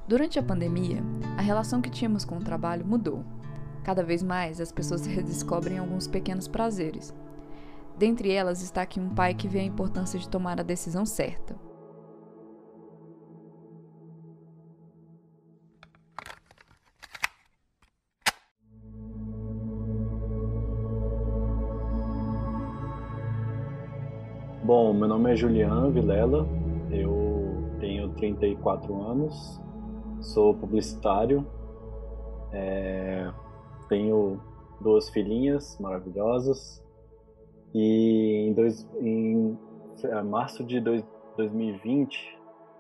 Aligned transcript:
Durante 0.08 0.40
a 0.40 0.44
pandemia, 0.44 1.04
a 1.38 1.42
relação 1.42 1.82
que 1.82 1.90
tínhamos 1.90 2.26
com 2.26 2.38
o 2.38 2.44
trabalho 2.44 2.84
mudou. 2.84 3.24
Cada 3.84 4.04
vez 4.04 4.24
mais 4.24 4.60
as 4.60 4.72
pessoas 4.72 5.06
redescobrem 5.06 5.78
alguns 5.78 6.08
pequenos 6.08 6.48
prazeres. 6.48 7.14
Dentre 7.98 8.32
elas 8.32 8.62
está 8.62 8.82
aqui 8.82 9.00
um 9.00 9.10
pai 9.10 9.34
que 9.34 9.48
vê 9.48 9.60
a 9.60 9.64
importância 9.64 10.20
de 10.20 10.28
tomar 10.28 10.60
a 10.60 10.64
decisão 10.64 11.06
certa. 11.06 11.69
Bom, 24.90 24.96
meu 24.96 25.08
nome 25.08 25.32
é 25.32 25.36
Julian 25.36 25.92
Vilela, 25.92 26.48
eu 26.90 27.76
tenho 27.80 28.10
34 28.16 29.00
anos, 29.00 29.62
sou 30.20 30.56
publicitário, 30.56 31.46
é, 32.52 33.32
tenho 33.88 34.42
duas 34.82 35.08
filhinhas 35.12 35.78
maravilhosas 35.80 36.84
e 37.72 38.48
em, 38.48 38.54
dois, 38.56 38.90
em 39.00 39.56
é, 40.06 40.24
março 40.24 40.64
de 40.64 40.80
dois, 40.80 41.06
2020 41.38 42.40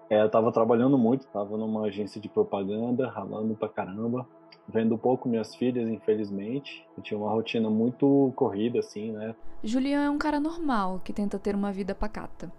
é, 0.09 0.19
eu 0.19 0.25
estava 0.25 0.51
trabalhando 0.51 0.97
muito, 0.97 1.27
estava 1.27 1.55
numa 1.57 1.83
agência 1.83 2.19
de 2.19 2.27
propaganda, 2.27 3.07
ralando 3.07 3.53
pra 3.53 3.69
caramba, 3.69 4.25
vendo 4.71 4.97
pouco 4.97 5.27
minhas 5.27 5.55
filhas, 5.55 5.89
infelizmente. 5.89 6.85
Eu 6.95 7.03
tinha 7.03 7.17
uma 7.17 7.29
rotina 7.29 7.69
muito 7.69 8.31
corrida, 8.35 8.79
assim, 8.79 9.11
né? 9.11 9.35
Julian 9.63 10.03
é 10.03 10.09
um 10.09 10.17
cara 10.17 10.39
normal 10.39 11.01
que 11.03 11.11
tenta 11.11 11.37
ter 11.37 11.55
uma 11.55 11.71
vida 11.71 11.93
pacata. 11.93 12.51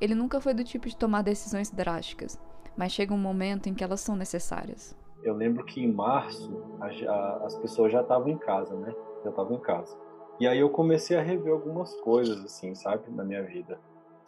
Ele 0.00 0.14
nunca 0.14 0.40
foi 0.40 0.52
do 0.52 0.64
tipo 0.64 0.88
de 0.88 0.96
tomar 0.96 1.22
decisões 1.22 1.70
drásticas, 1.70 2.38
mas 2.76 2.92
chega 2.92 3.14
um 3.14 3.18
momento 3.18 3.68
em 3.68 3.74
que 3.74 3.82
elas 3.82 4.00
são 4.00 4.14
necessárias. 4.16 4.94
Eu 5.22 5.34
lembro 5.34 5.64
que 5.64 5.82
em 5.82 5.90
março 5.90 6.62
a, 6.80 6.86
a, 6.86 7.46
as 7.46 7.56
pessoas 7.56 7.90
já 7.90 8.02
estavam 8.02 8.28
em 8.28 8.36
casa, 8.36 8.74
né? 8.76 8.94
Já 9.24 9.30
estavam 9.30 9.56
em 9.56 9.60
casa. 9.60 9.96
E 10.38 10.46
aí 10.46 10.58
eu 10.58 10.68
comecei 10.68 11.16
a 11.16 11.22
rever 11.22 11.52
algumas 11.52 11.94
coisas, 12.00 12.44
assim, 12.44 12.74
sabe, 12.74 13.10
na 13.10 13.24
minha 13.24 13.42
vida. 13.42 13.80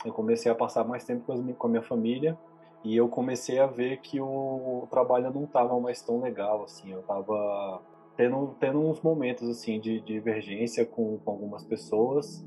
Eu 0.04 0.12
comecei 0.12 0.50
a 0.50 0.54
passar 0.54 0.84
mais 0.84 1.04
tempo 1.04 1.24
com, 1.26 1.52
com 1.52 1.66
a 1.66 1.70
minha 1.70 1.82
família 1.82 2.38
e 2.84 2.96
eu 2.96 3.08
comecei 3.08 3.58
a 3.58 3.66
ver 3.66 3.98
que 4.00 4.20
o, 4.20 4.86
trabalho 4.90 5.32
não 5.32 5.44
estava 5.44 5.78
mais 5.80 6.00
tão 6.00 6.20
legal, 6.20 6.64
assim, 6.64 6.92
eu 6.92 7.00
estava 7.00 7.82
tendo, 8.16 8.54
tendo 8.60 8.78
uns 8.80 9.00
momentos, 9.00 9.48
assim, 9.48 9.80
de, 9.80 10.00
de 10.00 10.14
divergência 10.14 10.86
com, 10.86 11.18
com 11.18 11.30
algumas 11.30 11.64
pessoas. 11.64 12.44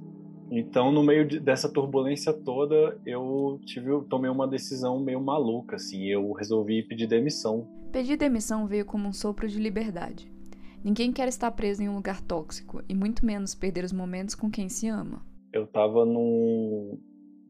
Então, 0.49 0.91
no 0.91 1.03
meio 1.03 1.25
de, 1.25 1.39
dessa 1.39 1.71
turbulência 1.71 2.33
toda, 2.33 2.99
eu 3.05 3.59
tive, 3.65 3.89
eu 3.89 4.03
tomei 4.03 4.29
uma 4.29 4.47
decisão 4.47 4.99
meio 4.99 5.21
maluca, 5.21 5.75
assim, 5.75 6.05
eu 6.05 6.31
resolvi 6.33 6.83
pedir 6.83 7.07
demissão. 7.07 7.67
Pedir 7.91 8.17
demissão 8.17 8.67
veio 8.67 8.85
como 8.85 9.07
um 9.07 9.13
sopro 9.13 9.47
de 9.47 9.59
liberdade. 9.59 10.31
Ninguém 10.83 11.11
quer 11.11 11.27
estar 11.27 11.51
preso 11.51 11.83
em 11.83 11.89
um 11.89 11.95
lugar 11.95 12.21
tóxico, 12.21 12.81
e 12.89 12.95
muito 12.95 13.25
menos 13.25 13.53
perder 13.53 13.83
os 13.83 13.93
momentos 13.93 14.33
com 14.33 14.49
quem 14.49 14.67
se 14.67 14.87
ama. 14.87 15.23
Eu 15.53 15.65
estava 15.65 16.05
num, 16.05 16.97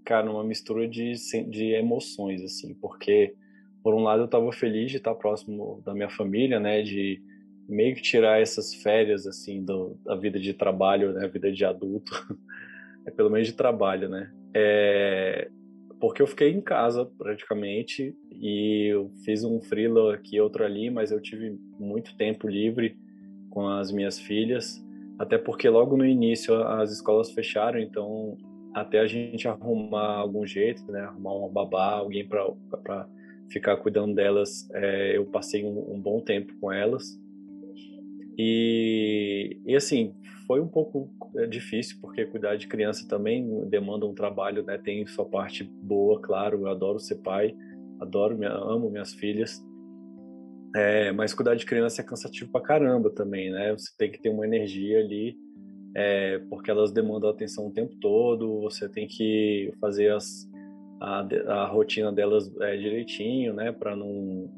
cara, 0.03 0.29
uma 0.29 0.44
mistura 0.44 0.88
de, 0.88 1.13
de 1.50 1.73
emoções, 1.73 2.44
assim, 2.44 2.73
porque, 2.75 3.34
por 3.84 3.94
um 3.94 4.03
lado, 4.03 4.22
eu 4.22 4.25
estava 4.25 4.51
feliz 4.51 4.91
de 4.91 4.97
estar 4.97 5.16
próximo 5.16 5.81
da 5.85 5.94
minha 5.94 6.09
família, 6.09 6.59
né, 6.59 6.81
de 6.81 7.22
meio 7.67 7.95
que 7.95 8.01
tirar 8.01 8.41
essas 8.41 8.73
férias, 8.75 9.25
assim, 9.25 9.63
do, 9.63 9.97
da 10.03 10.16
vida 10.16 10.40
de 10.40 10.53
trabalho, 10.53 11.13
né, 11.13 11.28
vida 11.28 11.51
de 11.51 11.63
adulto, 11.63 12.11
é 13.06 13.11
pelo 13.11 13.29
menos 13.29 13.47
de 13.47 13.53
trabalho, 13.53 14.09
né, 14.09 14.31
é, 14.53 15.50
porque 16.00 16.22
eu 16.22 16.28
fiquei 16.28 16.50
em 16.50 16.61
casa, 16.61 17.06
praticamente, 17.06 18.16
e 18.31 18.88
eu 18.91 19.11
fiz 19.23 19.44
um 19.44 19.61
freela 19.61 20.16
aqui, 20.16 20.41
outro 20.41 20.66
ali, 20.66 20.90
mas 20.90 21.11
eu 21.11 21.22
tive 21.22 21.57
muito 21.79 22.17
tempo 22.17 22.47
livre 22.47 22.97
com 23.51 23.67
as 23.67 23.91
minhas 23.91 24.19
filhas, 24.19 24.84
até 25.19 25.38
porque 25.38 25.69
logo 25.69 25.95
no 25.95 26.06
início 26.06 26.56
as 26.63 26.91
escolas 26.91 27.31
fecharam, 27.31 27.79
então 27.79 28.35
até 28.74 29.00
a 29.00 29.08
gente 29.08 29.48
arrumar 29.48 30.16
algum 30.18 30.46
jeito, 30.46 30.90
né? 30.92 31.02
Arrumar 31.02 31.34
uma 31.34 31.50
babá, 31.50 31.94
alguém 31.94 32.28
para 32.28 33.08
ficar 33.50 33.78
cuidando 33.78 34.16
delas. 34.16 34.70
É, 34.74 35.18
eu 35.18 35.26
passei 35.26 35.64
um, 35.64 35.94
um, 35.94 36.00
bom 36.00 36.22
tempo 36.22 36.54
com 36.59 36.72
elas. 36.72 37.20
E, 38.38 39.59
e 39.66 39.76
assim, 39.76 40.16
foi 40.48 40.62
um 40.62 40.68
pouco 40.68 41.12
é, 41.36 41.46
difícil, 41.46 41.98
porque 42.02 42.26
cuidar 42.26 42.56
de 42.56 42.68
criança 42.68 43.08
também 43.08 43.68
demanda 43.68 44.06
um 44.06 44.14
trabalho, 44.14 44.64
né? 44.64 44.78
Tem 44.78 45.06
sua 45.06 45.26
parte 45.26 45.64
boa, 45.64 46.20
claro. 46.22 46.62
Eu 46.62 46.68
adoro 46.68 47.00
ser 47.00 47.16
pai, 47.16 47.53
adoro, 48.00 48.38
amo 48.44 48.90
minhas 48.90 49.14
filhas. 49.14 49.62
É, 50.74 51.12
mas 51.12 51.34
cuidar 51.34 51.56
de 51.56 51.66
criança 51.66 52.02
é 52.02 52.06
cansativo 52.06 52.50
pra 52.50 52.62
caramba 52.62 53.09
também, 53.09 53.52
né? 53.52 53.74
Você 53.74 53.92
tem 53.98 54.09
que 54.09 54.22
ter 54.22 54.30
uma 54.30 54.46
energia 54.46 55.00
ali 55.00 55.36
é, 55.96 56.40
porque 56.50 56.72
elas 56.72 56.91
demandam 56.91 57.29
atenção 57.29 57.68
o 57.68 57.72
tempo 57.72 57.96
todo, 58.00 58.62
você 58.62 58.88
tem 58.88 59.07
que 59.07 59.74
fazer 59.79 60.13
as, 60.13 60.50
a, 61.00 61.28
a 61.47 61.68
rotina 61.68 62.12
delas 62.12 62.52
é, 62.62 62.78
direitinho, 62.78 63.53
né, 63.53 63.72
para 63.72 63.96
não 63.96 64.50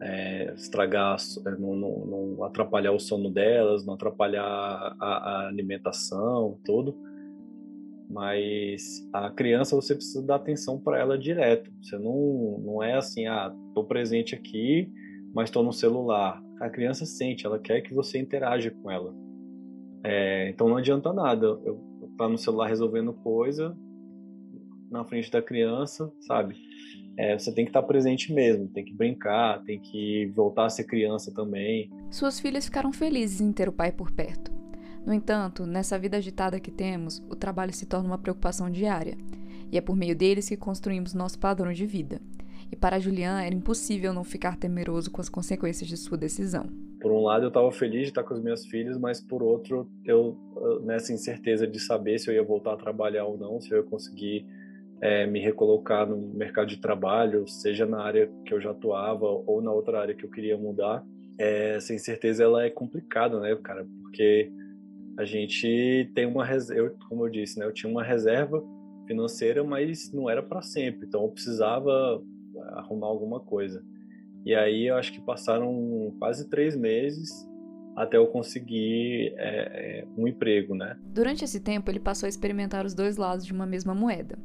é, 0.00 0.52
estragar, 0.54 1.16
não, 1.58 1.74
não, 1.74 2.06
não, 2.06 2.44
atrapalhar 2.44 2.92
o 2.92 3.00
sono 3.00 3.30
delas, 3.30 3.84
não 3.84 3.94
atrapalhar 3.94 4.44
a, 4.44 4.96
a 5.00 5.48
alimentação, 5.48 6.58
tudo. 6.64 6.96
Mas 8.10 9.08
a 9.12 9.30
criança 9.30 9.74
você 9.74 9.94
precisa 9.94 10.24
dar 10.24 10.36
atenção 10.36 10.78
para 10.78 11.00
ela 11.00 11.18
direto. 11.18 11.70
Você 11.82 11.98
não, 11.98 12.58
não 12.64 12.82
é 12.82 12.94
assim, 12.94 13.26
ah, 13.26 13.52
tô 13.74 13.82
presente 13.82 14.34
aqui, 14.34 14.92
mas 15.34 15.48
estou 15.48 15.62
no 15.62 15.72
celular. 15.72 16.42
A 16.60 16.68
criança 16.68 17.06
sente, 17.06 17.46
ela 17.46 17.58
quer 17.58 17.80
que 17.80 17.94
você 17.94 18.18
interaja 18.18 18.70
com 18.70 18.90
ela. 18.90 19.12
É, 20.04 20.50
então 20.50 20.68
não 20.68 20.76
adianta 20.76 21.12
nada 21.12 21.46
eu 21.64 21.80
estar 22.02 22.24
tá 22.24 22.28
no 22.28 22.36
celular 22.36 22.68
resolvendo 22.68 23.12
coisa 23.12 23.74
na 24.90 25.04
frente 25.04 25.30
da 25.30 25.42
criança, 25.42 26.12
sabe? 26.20 26.56
É, 27.16 27.38
você 27.38 27.52
tem 27.52 27.64
que 27.64 27.70
estar 27.70 27.80
tá 27.80 27.88
presente 27.88 28.32
mesmo, 28.32 28.68
tem 28.68 28.84
que 28.84 28.92
brincar, 28.92 29.62
tem 29.62 29.80
que 29.80 30.26
voltar 30.34 30.66
a 30.66 30.70
ser 30.70 30.84
criança 30.84 31.32
também. 31.32 31.90
Suas 32.10 32.38
filhas 32.38 32.66
ficaram 32.66 32.92
felizes 32.92 33.40
em 33.40 33.52
ter 33.52 33.68
o 33.68 33.72
pai 33.72 33.90
por 33.90 34.10
perto. 34.10 34.52
No 35.06 35.12
entanto, 35.12 35.66
nessa 35.66 35.98
vida 35.98 36.16
agitada 36.16 36.60
que 36.60 36.70
temos, 36.70 37.22
o 37.28 37.36
trabalho 37.36 37.72
se 37.72 37.86
torna 37.86 38.08
uma 38.08 38.18
preocupação 38.18 38.70
diária, 38.70 39.16
e 39.70 39.78
é 39.78 39.80
por 39.80 39.96
meio 39.96 40.16
deles 40.16 40.48
que 40.48 40.56
construímos 40.56 41.14
nosso 41.14 41.38
padrão 41.38 41.72
de 41.72 41.86
vida. 41.86 42.20
E 42.74 42.76
para 42.76 42.98
Julian 42.98 43.40
era 43.40 43.54
impossível 43.54 44.12
não 44.12 44.24
ficar 44.24 44.56
temeroso 44.56 45.08
com 45.08 45.20
as 45.20 45.28
consequências 45.28 45.88
de 45.88 45.96
sua 45.96 46.18
decisão 46.18 46.68
por 47.00 47.12
um 47.12 47.22
lado 47.22 47.44
eu 47.44 47.48
estava 47.48 47.70
feliz 47.70 48.04
de 48.04 48.08
estar 48.08 48.24
com 48.24 48.32
os 48.32 48.42
meus 48.42 48.64
filhos, 48.64 48.96
mas 48.96 49.20
por 49.20 49.42
outro 49.42 49.86
eu 50.06 50.38
nessa 50.84 51.12
incerteza 51.12 51.66
de 51.66 51.78
saber 51.78 52.18
se 52.18 52.30
eu 52.30 52.34
ia 52.34 52.42
voltar 52.42 52.72
a 52.72 52.76
trabalhar 52.78 53.26
ou 53.26 53.36
não, 53.36 53.60
se 53.60 53.70
eu 53.70 53.76
ia 53.76 53.84
conseguir 53.84 54.46
é, 55.02 55.26
me 55.26 55.38
recolocar 55.38 56.08
no 56.08 56.16
mercado 56.16 56.66
de 56.66 56.78
trabalho, 56.78 57.46
seja 57.46 57.84
na 57.84 58.02
área 58.02 58.30
que 58.46 58.54
eu 58.54 58.58
já 58.58 58.70
atuava 58.70 59.26
ou 59.26 59.60
na 59.60 59.70
outra 59.70 60.00
área 60.00 60.14
que 60.14 60.24
eu 60.24 60.30
queria 60.30 60.56
mudar. 60.56 61.04
É, 61.38 61.74
essa 61.76 61.92
incerteza 61.92 62.42
ela 62.42 62.64
é 62.64 62.70
complicada, 62.70 63.38
né, 63.38 63.54
cara? 63.62 63.86
Porque 64.00 64.50
a 65.18 65.26
gente 65.26 66.10
tem 66.14 66.24
uma 66.24 66.42
reserva, 66.42 66.96
como 67.06 67.26
eu 67.26 67.30
disse, 67.30 67.58
né, 67.58 67.66
eu 67.66 67.72
tinha 67.72 67.92
uma 67.92 68.02
reserva 68.02 68.64
financeira, 69.06 69.62
mas 69.62 70.10
não 70.10 70.30
era 70.30 70.42
para 70.42 70.62
sempre, 70.62 71.06
então 71.06 71.22
eu 71.22 71.28
precisava 71.28 72.22
arrumar 72.78 73.06
alguma 73.06 73.40
coisa. 73.40 73.82
E 74.44 74.54
aí 74.54 74.88
eu 74.88 74.96
acho 74.96 75.12
que 75.12 75.20
passaram 75.20 76.14
quase 76.18 76.48
três 76.48 76.76
meses 76.76 77.30
até 77.96 78.16
eu 78.16 78.26
conseguir 78.26 79.32
é, 79.36 80.02
é, 80.02 80.06
um 80.16 80.26
emprego, 80.26 80.74
né? 80.74 80.98
Durante 81.06 81.44
esse 81.44 81.60
tempo, 81.60 81.90
ele 81.90 82.00
passou 82.00 82.26
a 82.26 82.28
experimentar 82.28 82.84
os 82.84 82.92
dois 82.92 83.16
lados 83.16 83.46
de 83.46 83.52
uma 83.52 83.66
mesma 83.66 83.94
moeda. 83.94 84.36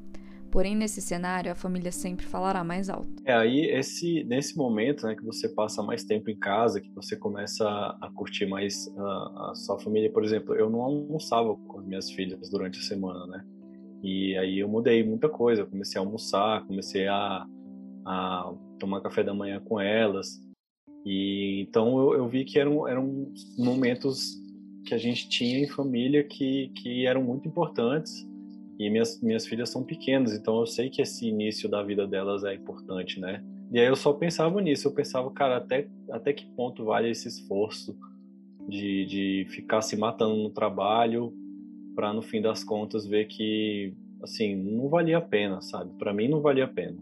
Porém, 0.52 0.76
nesse 0.76 1.00
cenário, 1.02 1.52
a 1.52 1.56
família 1.56 1.92
sempre 1.92 2.26
falará 2.26 2.64
mais 2.64 2.90
alto. 2.90 3.08
É 3.24 3.34
aí, 3.34 3.66
esse, 3.66 4.24
nesse 4.24 4.58
momento, 4.58 5.06
né, 5.06 5.16
que 5.16 5.24
você 5.24 5.48
passa 5.48 5.84
mais 5.84 6.04
tempo 6.04 6.30
em 6.30 6.38
casa, 6.38 6.82
que 6.82 6.92
você 6.92 7.16
começa 7.16 7.68
a 7.68 8.10
curtir 8.16 8.48
mais 8.48 8.88
a, 8.98 9.52
a 9.52 9.54
sua 9.56 9.80
família. 9.80 10.12
Por 10.12 10.24
exemplo, 10.24 10.56
eu 10.56 10.70
não 10.70 10.82
almoçava 10.82 11.56
com 11.56 11.80
as 11.80 11.86
minhas 11.86 12.10
filhas 12.12 12.50
durante 12.50 12.80
a 12.80 12.84
semana, 12.84 13.28
né? 13.28 13.44
E 14.02 14.36
aí 14.38 14.60
eu 14.60 14.68
mudei 14.68 15.04
muita 15.04 15.30
coisa. 15.30 15.66
comecei 15.66 16.02
a 16.02 16.04
almoçar, 16.04 16.66
comecei 16.66 17.08
a, 17.08 17.46
a 18.10 18.52
tomar 18.80 19.02
café 19.02 19.24
da 19.24 19.36
manhã 19.36 19.60
com 19.60 19.80
elas. 19.80 20.42
E 21.06 21.62
então 21.62 22.00
eu, 22.00 22.16
eu 22.16 22.28
vi 22.28 22.44
que 22.44 22.58
eram, 22.58 22.88
eram 22.88 23.32
momentos 23.56 24.34
que 24.86 24.96
a 24.96 24.98
gente 24.98 25.30
tinha 25.30 25.60
em 25.60 25.68
família 25.68 26.24
que, 26.24 26.70
que 26.70 27.06
eram 27.06 27.22
muito 27.22 27.48
importantes 27.48 28.28
e 28.80 28.90
minhas, 28.90 29.22
minhas 29.22 29.46
filhas 29.46 29.70
são 29.70 29.84
pequenas, 29.84 30.34
então 30.34 30.60
eu 30.60 30.66
sei 30.66 30.90
que 30.90 31.02
esse 31.02 31.28
início 31.28 31.70
da 31.70 31.84
vida 31.84 32.08
delas 32.08 32.44
é 32.44 32.56
importante, 32.56 33.20
né? 33.20 33.44
E 33.72 33.80
aí 33.80 33.86
eu 33.86 33.96
só 33.96 34.14
pensava 34.14 34.60
nisso, 34.60 34.88
eu 34.88 34.94
pensava, 34.94 35.30
cara, 35.32 35.58
até, 35.58 35.88
até 36.10 36.34
que 36.34 36.46
ponto 36.56 36.86
vale 36.86 37.12
esse 37.12 37.28
esforço 37.28 37.96
de, 38.68 39.06
de 39.06 39.48
ficar 39.50 39.82
se 39.82 39.96
matando 39.96 40.36
no 40.36 40.50
trabalho 40.50 41.32
para 41.94 42.14
no 42.14 42.22
fim 42.22 42.42
das 42.42 42.64
contas 42.64 43.06
ver 43.06 43.26
que, 43.26 43.94
assim, 44.24 44.56
não 44.56 44.90
valia 44.90 45.18
a 45.18 45.22
pena, 45.22 45.62
sabe? 45.62 45.94
Para 46.00 46.14
mim 46.14 46.28
não 46.28 46.42
valia 46.42 46.64
a 46.64 46.68
pena. 46.68 46.98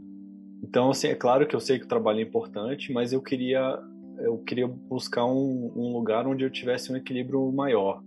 Então, 0.68 0.90
assim, 0.90 1.08
é 1.08 1.16
claro 1.16 1.48
que 1.48 1.56
eu 1.56 1.62
sei 1.62 1.80
que 1.80 1.86
o 1.86 1.88
trabalho 1.88 2.20
é 2.20 2.24
importante, 2.24 2.92
mas 2.92 3.14
eu 3.14 3.22
queria 3.22 3.80
eu 4.20 4.40
queria 4.40 4.68
buscar 4.68 5.26
um, 5.26 5.72
um 5.76 5.94
lugar 5.94 6.28
onde 6.28 6.44
eu 6.44 6.50
tivesse 6.50 6.92
um 6.92 6.96
equilíbrio 6.98 7.52
maior. 7.52 8.04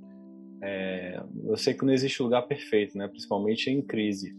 É, 0.61 1.23
eu 1.45 1.57
sei 1.57 1.73
que 1.73 1.85
não 1.87 1.93
existe 1.93 2.23
lugar 2.23 2.43
perfeito, 2.43 2.99
né? 2.99 3.09
Principalmente 3.09 3.71
em 3.71 3.81
crise, 3.81 4.37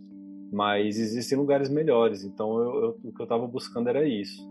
mas 0.51 0.99
existem 0.99 1.35
lugares 1.35 1.67
melhores. 1.69 2.23
Então 2.23 2.59
eu, 2.59 2.83
eu, 2.83 2.99
o 3.05 3.11
que 3.11 3.21
eu 3.21 3.23
estava 3.23 3.47
buscando 3.47 3.89
era 3.89 4.07
isso. 4.07 4.47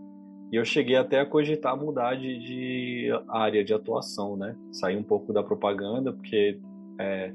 E 0.51 0.57
eu 0.57 0.65
cheguei 0.65 0.97
até 0.97 1.21
a 1.21 1.25
cogitar 1.25 1.77
mudar 1.77 2.15
de, 2.15 2.39
de, 2.39 3.09
área 3.29 3.63
de 3.63 3.73
atuação, 3.73 4.35
né? 4.35 4.53
Sair 4.73 4.97
um 4.97 5.03
pouco 5.03 5.31
da 5.31 5.43
propaganda, 5.43 6.11
porque 6.11 6.59
é, 6.99 7.31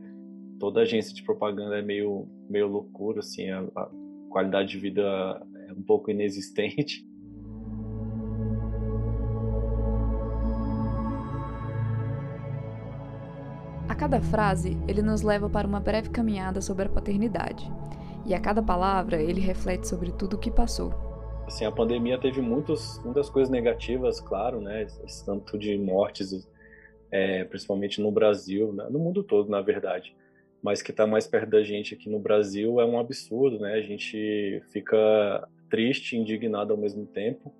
toda 0.60 0.82
agência 0.82 1.14
de 1.14 1.22
propaganda 1.22 1.78
é 1.78 1.82
meio 1.82 2.28
meio 2.50 2.66
loucura, 2.66 3.20
assim, 3.20 3.48
a, 3.48 3.60
a 3.74 3.88
qualidade 4.28 4.68
de 4.68 4.78
vida 4.78 5.02
é 5.68 5.72
um 5.72 5.82
pouco 5.82 6.10
inexistente. 6.10 7.06
cada 13.96 14.20
frase, 14.20 14.76
ele 14.86 15.00
nos 15.00 15.22
leva 15.22 15.48
para 15.48 15.66
uma 15.66 15.80
breve 15.80 16.10
caminhada 16.10 16.60
sobre 16.60 16.84
a 16.84 16.88
paternidade. 16.88 17.68
E 18.26 18.34
a 18.34 18.40
cada 18.40 18.62
palavra, 18.62 19.20
ele 19.20 19.40
reflete 19.40 19.88
sobre 19.88 20.12
tudo 20.12 20.36
o 20.36 20.38
que 20.38 20.50
passou. 20.50 20.92
Assim, 21.46 21.64
a 21.64 21.72
pandemia 21.72 22.18
teve 22.18 22.40
muitos, 22.40 23.00
muitas 23.04 23.30
coisas 23.30 23.50
negativas, 23.50 24.20
claro, 24.20 24.60
né? 24.60 24.82
Esse 24.82 25.24
tanto 25.24 25.58
de 25.58 25.78
mortes, 25.78 26.46
é, 27.10 27.44
principalmente 27.44 28.00
no 28.00 28.10
Brasil, 28.12 28.72
né? 28.72 28.86
no 28.90 28.98
mundo 28.98 29.22
todo, 29.22 29.50
na 29.50 29.60
verdade. 29.60 30.14
Mas 30.62 30.82
que 30.82 30.90
está 30.90 31.06
mais 31.06 31.26
perto 31.26 31.50
da 31.50 31.62
gente 31.62 31.94
aqui 31.94 32.10
no 32.10 32.18
Brasil 32.18 32.80
é 32.80 32.84
um 32.84 32.98
absurdo, 32.98 33.60
né? 33.60 33.74
A 33.74 33.82
gente 33.82 34.62
fica 34.72 35.48
triste, 35.68 36.16
indignado 36.16 36.72
ao 36.72 36.78
mesmo 36.78 37.06
tempo, 37.06 37.52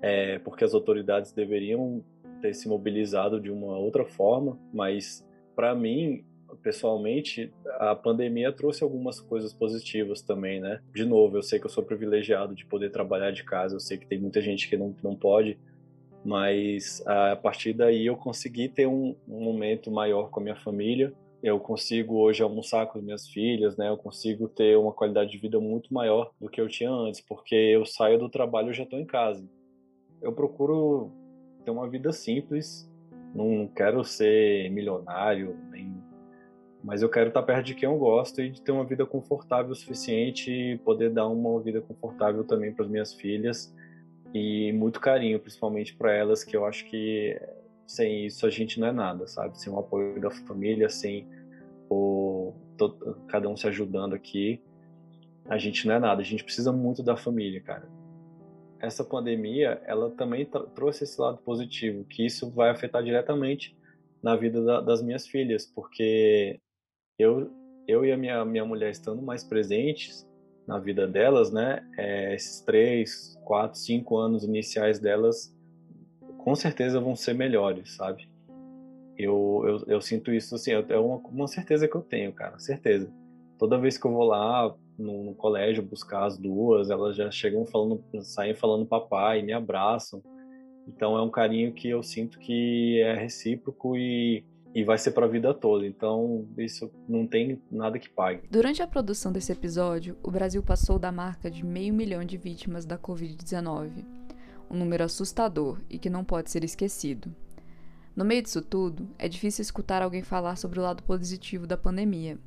é, 0.00 0.38
porque 0.38 0.64
as 0.64 0.74
autoridades 0.74 1.32
deveriam 1.32 2.02
ter 2.40 2.54
se 2.54 2.68
mobilizado 2.68 3.40
de 3.40 3.50
uma 3.50 3.76
outra 3.76 4.04
forma, 4.04 4.58
mas 4.72 5.26
para 5.54 5.74
mim, 5.74 6.24
pessoalmente, 6.62 7.52
a 7.78 7.94
pandemia 7.94 8.52
trouxe 8.52 8.82
algumas 8.82 9.20
coisas 9.20 9.52
positivas 9.52 10.22
também, 10.22 10.60
né? 10.60 10.80
De 10.94 11.04
novo, 11.04 11.36
eu 11.36 11.42
sei 11.42 11.58
que 11.58 11.66
eu 11.66 11.70
sou 11.70 11.84
privilegiado 11.84 12.54
de 12.54 12.64
poder 12.64 12.90
trabalhar 12.90 13.30
de 13.30 13.44
casa, 13.44 13.76
eu 13.76 13.80
sei 13.80 13.98
que 13.98 14.06
tem 14.06 14.18
muita 14.18 14.40
gente 14.40 14.68
que 14.68 14.76
não, 14.76 14.94
não 15.02 15.14
pode, 15.14 15.58
mas 16.24 17.02
a 17.06 17.36
partir 17.36 17.72
daí 17.72 18.06
eu 18.06 18.16
consegui 18.16 18.68
ter 18.68 18.86
um, 18.86 19.14
um 19.28 19.40
momento 19.42 19.90
maior 19.90 20.30
com 20.30 20.40
a 20.40 20.42
minha 20.42 20.56
família. 20.56 21.12
Eu 21.42 21.58
consigo 21.58 22.16
hoje 22.16 22.42
almoçar 22.42 22.86
com 22.86 22.98
as 22.98 23.04
minhas 23.04 23.28
filhas, 23.28 23.76
né? 23.76 23.88
Eu 23.88 23.96
consigo 23.96 24.46
ter 24.46 24.76
uma 24.76 24.92
qualidade 24.92 25.30
de 25.30 25.38
vida 25.38 25.58
muito 25.58 25.92
maior 25.92 26.32
do 26.38 26.50
que 26.50 26.60
eu 26.60 26.68
tinha 26.68 26.90
antes, 26.90 27.20
porque 27.20 27.54
eu 27.54 27.86
saio 27.86 28.18
do 28.18 28.28
trabalho 28.28 28.70
e 28.70 28.74
já 28.74 28.82
estou 28.82 28.98
em 28.98 29.06
casa. 29.06 29.48
Eu 30.20 30.32
procuro 30.32 31.10
ter 31.64 31.70
uma 31.70 31.88
vida 31.88 32.12
simples, 32.12 32.90
não 33.34 33.66
quero 33.66 34.04
ser 34.04 34.70
milionário, 34.70 35.56
nem... 35.70 35.94
mas 36.84 37.00
eu 37.00 37.08
quero 37.08 37.28
estar 37.28 37.42
perto 37.42 37.66
de 37.66 37.74
quem 37.74 37.88
eu 37.88 37.96
gosto 37.96 38.42
e 38.42 38.50
de 38.50 38.60
ter 38.60 38.72
uma 38.72 38.84
vida 38.84 39.06
confortável 39.06 39.72
o 39.72 39.74
suficiente 39.74 40.50
e 40.50 40.78
poder 40.78 41.10
dar 41.10 41.26
uma 41.26 41.58
vida 41.60 41.80
confortável 41.80 42.44
também 42.44 42.72
para 42.72 42.84
as 42.84 42.90
minhas 42.90 43.14
filhas 43.14 43.74
e 44.34 44.72
muito 44.72 45.00
carinho, 45.00 45.40
principalmente 45.40 45.96
para 45.96 46.12
elas, 46.12 46.44
que 46.44 46.56
eu 46.56 46.64
acho 46.64 46.84
que 46.86 47.40
sem 47.90 48.26
isso 48.26 48.46
a 48.46 48.50
gente 48.50 48.78
não 48.78 48.88
é 48.88 48.92
nada, 48.92 49.26
sabe? 49.26 49.58
Sem 49.58 49.72
o 49.72 49.78
apoio 49.78 50.20
da 50.20 50.30
família, 50.30 50.88
sem 50.88 51.28
o 51.88 52.54
todo, 52.76 53.16
cada 53.28 53.48
um 53.48 53.56
se 53.56 53.66
ajudando 53.66 54.14
aqui, 54.14 54.62
a 55.48 55.58
gente 55.58 55.86
não 55.86 55.94
é 55.94 55.98
nada. 55.98 56.20
A 56.20 56.24
gente 56.24 56.44
precisa 56.44 56.72
muito 56.72 57.02
da 57.02 57.16
família, 57.16 57.60
cara 57.60 58.00
essa 58.80 59.04
pandemia 59.04 59.80
ela 59.84 60.10
também 60.10 60.48
trouxe 60.74 61.04
esse 61.04 61.20
lado 61.20 61.38
positivo, 61.38 62.04
que 62.04 62.24
isso 62.24 62.50
vai 62.50 62.70
afetar 62.70 63.02
diretamente 63.02 63.76
na 64.22 64.34
vida 64.34 64.62
da, 64.64 64.80
das 64.80 65.02
minhas 65.02 65.26
filhas, 65.26 65.66
porque 65.66 66.58
eu 67.18 67.50
eu 67.86 68.04
e 68.04 68.12
a 68.12 68.16
minha 68.16 68.44
minha 68.44 68.64
mulher 68.64 68.90
estando 68.90 69.22
mais 69.22 69.44
presentes 69.44 70.26
na 70.66 70.78
vida 70.78 71.06
delas, 71.06 71.52
né? 71.52 71.84
É, 71.98 72.34
esses 72.34 72.60
três, 72.60 73.36
quatro, 73.44 73.78
cinco 73.78 74.16
anos 74.16 74.44
iniciais 74.44 74.98
delas, 74.98 75.54
com 76.42 76.54
certeza 76.54 77.00
vão 77.00 77.14
ser 77.14 77.34
melhores, 77.34 77.94
sabe? 77.96 78.28
Eu, 79.16 79.62
eu, 79.66 79.84
eu 79.86 80.00
sinto 80.00 80.32
isso 80.32 80.54
assim, 80.54 80.72
é 80.72 80.98
uma, 80.98 81.16
uma 81.16 81.46
certeza 81.46 81.86
que 81.86 81.94
eu 81.94 82.00
tenho, 82.00 82.32
cara, 82.32 82.58
certeza. 82.58 83.12
Toda 83.58 83.78
vez 83.78 83.98
que 83.98 84.06
eu 84.06 84.12
vou 84.12 84.24
lá, 84.24 84.74
no, 84.98 85.24
no, 85.24 85.34
colégio 85.34 85.82
buscar 85.82 86.24
as 86.24 86.38
duas, 86.38 86.88
elas 86.88 87.14
já 87.14 87.30
chegam 87.30 87.66
falando, 87.66 88.02
saem 88.22 88.54
falando 88.54 88.86
papai, 88.86 89.42
me 89.42 89.52
abraçam. 89.52 90.22
Então 90.88 91.16
é 91.16 91.22
um 91.22 91.30
carinho 91.30 91.72
que 91.74 91.88
eu 91.88 92.02
sinto 92.02 92.38
que 92.38 92.98
é 93.00 93.14
recíproco 93.14 93.96
e, 93.96 94.42
e 94.74 94.82
vai 94.82 94.96
ser 94.96 95.10
para 95.10 95.26
a 95.26 95.28
vida 95.28 95.52
toda. 95.52 95.86
Então 95.86 96.48
isso 96.56 96.90
não 97.06 97.26
tem 97.26 97.60
nada 97.70 97.98
que 97.98 98.08
pague. 98.08 98.48
Durante 98.50 98.82
a 98.82 98.86
produção 98.86 99.30
desse 99.30 99.52
episódio, 99.52 100.16
o 100.22 100.30
Brasil 100.30 100.62
passou 100.62 100.98
da 100.98 101.12
marca 101.12 101.50
de 101.50 101.62
meio 101.62 101.92
milhão 101.92 102.24
de 102.24 102.38
vítimas 102.38 102.86
da 102.86 102.98
Covid-19, 102.98 104.19
um 104.70 104.76
número 104.76 105.04
assustador 105.04 105.80
e 105.90 105.98
que 105.98 106.08
não 106.08 106.24
pode 106.24 106.50
ser 106.50 106.62
esquecido. 106.64 107.34
No 108.14 108.24
meio 108.24 108.42
disso 108.42 108.62
tudo, 108.62 109.08
é 109.18 109.28
difícil 109.28 109.62
escutar 109.62 110.02
alguém 110.02 110.22
falar 110.22 110.56
sobre 110.56 110.78
o 110.78 110.82
lado 110.82 111.02
positivo 111.02 111.66
da 111.66 111.76
pandemia, 111.76 112.38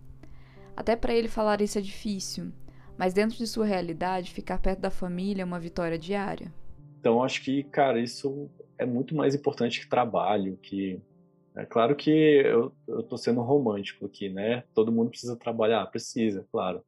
até 0.75 0.95
para 0.95 1.13
ele 1.13 1.27
falar 1.27 1.61
isso 1.61 1.77
é 1.77 1.81
difícil, 1.81 2.51
mas 2.97 3.13
dentro 3.13 3.37
de 3.37 3.47
sua 3.47 3.65
realidade, 3.65 4.31
ficar 4.31 4.59
perto 4.59 4.79
da 4.79 4.89
família 4.89 5.43
é 5.43 5.45
uma 5.45 5.59
vitória 5.59 5.97
diária. 5.97 6.51
Então, 6.99 7.23
acho 7.23 7.43
que, 7.43 7.63
cara, 7.63 7.99
isso 7.99 8.49
é 8.77 8.85
muito 8.85 9.15
mais 9.15 9.35
importante 9.35 9.81
que 9.81 9.89
trabalho, 9.89 10.57
que 10.61 10.99
é 11.55 11.65
claro 11.65 11.95
que 11.95 12.09
eu, 12.09 12.71
eu 12.87 13.03
tô 13.03 13.17
sendo 13.17 13.41
romântico 13.41 14.05
aqui, 14.05 14.29
né? 14.29 14.63
Todo 14.73 14.91
mundo 14.91 15.09
precisa 15.09 15.35
trabalhar, 15.35 15.85
precisa, 15.87 16.45
claro. 16.51 16.83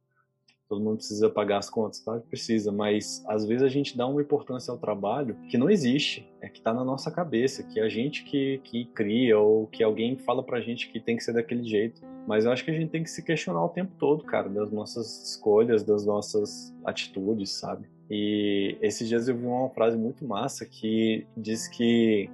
Todo 0.68 0.82
mundo 0.82 0.96
precisa 0.96 1.30
pagar 1.30 1.58
as 1.58 1.70
contas, 1.70 2.00
claro 2.00 2.20
que 2.22 2.28
precisa, 2.28 2.72
mas 2.72 3.24
às 3.28 3.44
vezes 3.44 3.62
a 3.62 3.68
gente 3.68 3.96
dá 3.96 4.04
uma 4.04 4.20
importância 4.20 4.72
ao 4.72 4.78
trabalho 4.78 5.36
que 5.48 5.56
não 5.56 5.70
existe, 5.70 6.28
é 6.40 6.48
que 6.48 6.58
está 6.58 6.74
na 6.74 6.84
nossa 6.84 7.08
cabeça, 7.08 7.62
que 7.62 7.78
a 7.78 7.88
gente 7.88 8.24
que, 8.24 8.60
que 8.64 8.84
cria 8.86 9.38
ou 9.38 9.68
que 9.68 9.84
alguém 9.84 10.16
fala 10.16 10.42
pra 10.42 10.60
gente 10.60 10.90
que 10.90 10.98
tem 10.98 11.16
que 11.16 11.22
ser 11.22 11.34
daquele 11.34 11.62
jeito. 11.62 12.02
Mas 12.26 12.44
eu 12.44 12.50
acho 12.50 12.64
que 12.64 12.72
a 12.72 12.74
gente 12.74 12.90
tem 12.90 13.04
que 13.04 13.10
se 13.10 13.22
questionar 13.22 13.64
o 13.64 13.68
tempo 13.68 13.92
todo, 13.96 14.24
cara, 14.24 14.48
das 14.48 14.72
nossas 14.72 15.30
escolhas, 15.30 15.84
das 15.84 16.04
nossas 16.04 16.74
atitudes, 16.84 17.52
sabe? 17.52 17.86
E 18.10 18.76
esses 18.80 19.08
dias 19.08 19.28
eu 19.28 19.36
vi 19.36 19.46
uma 19.46 19.70
frase 19.70 19.96
muito 19.96 20.24
massa 20.24 20.66
que 20.66 21.26
diz 21.36 21.68
que 21.68 22.28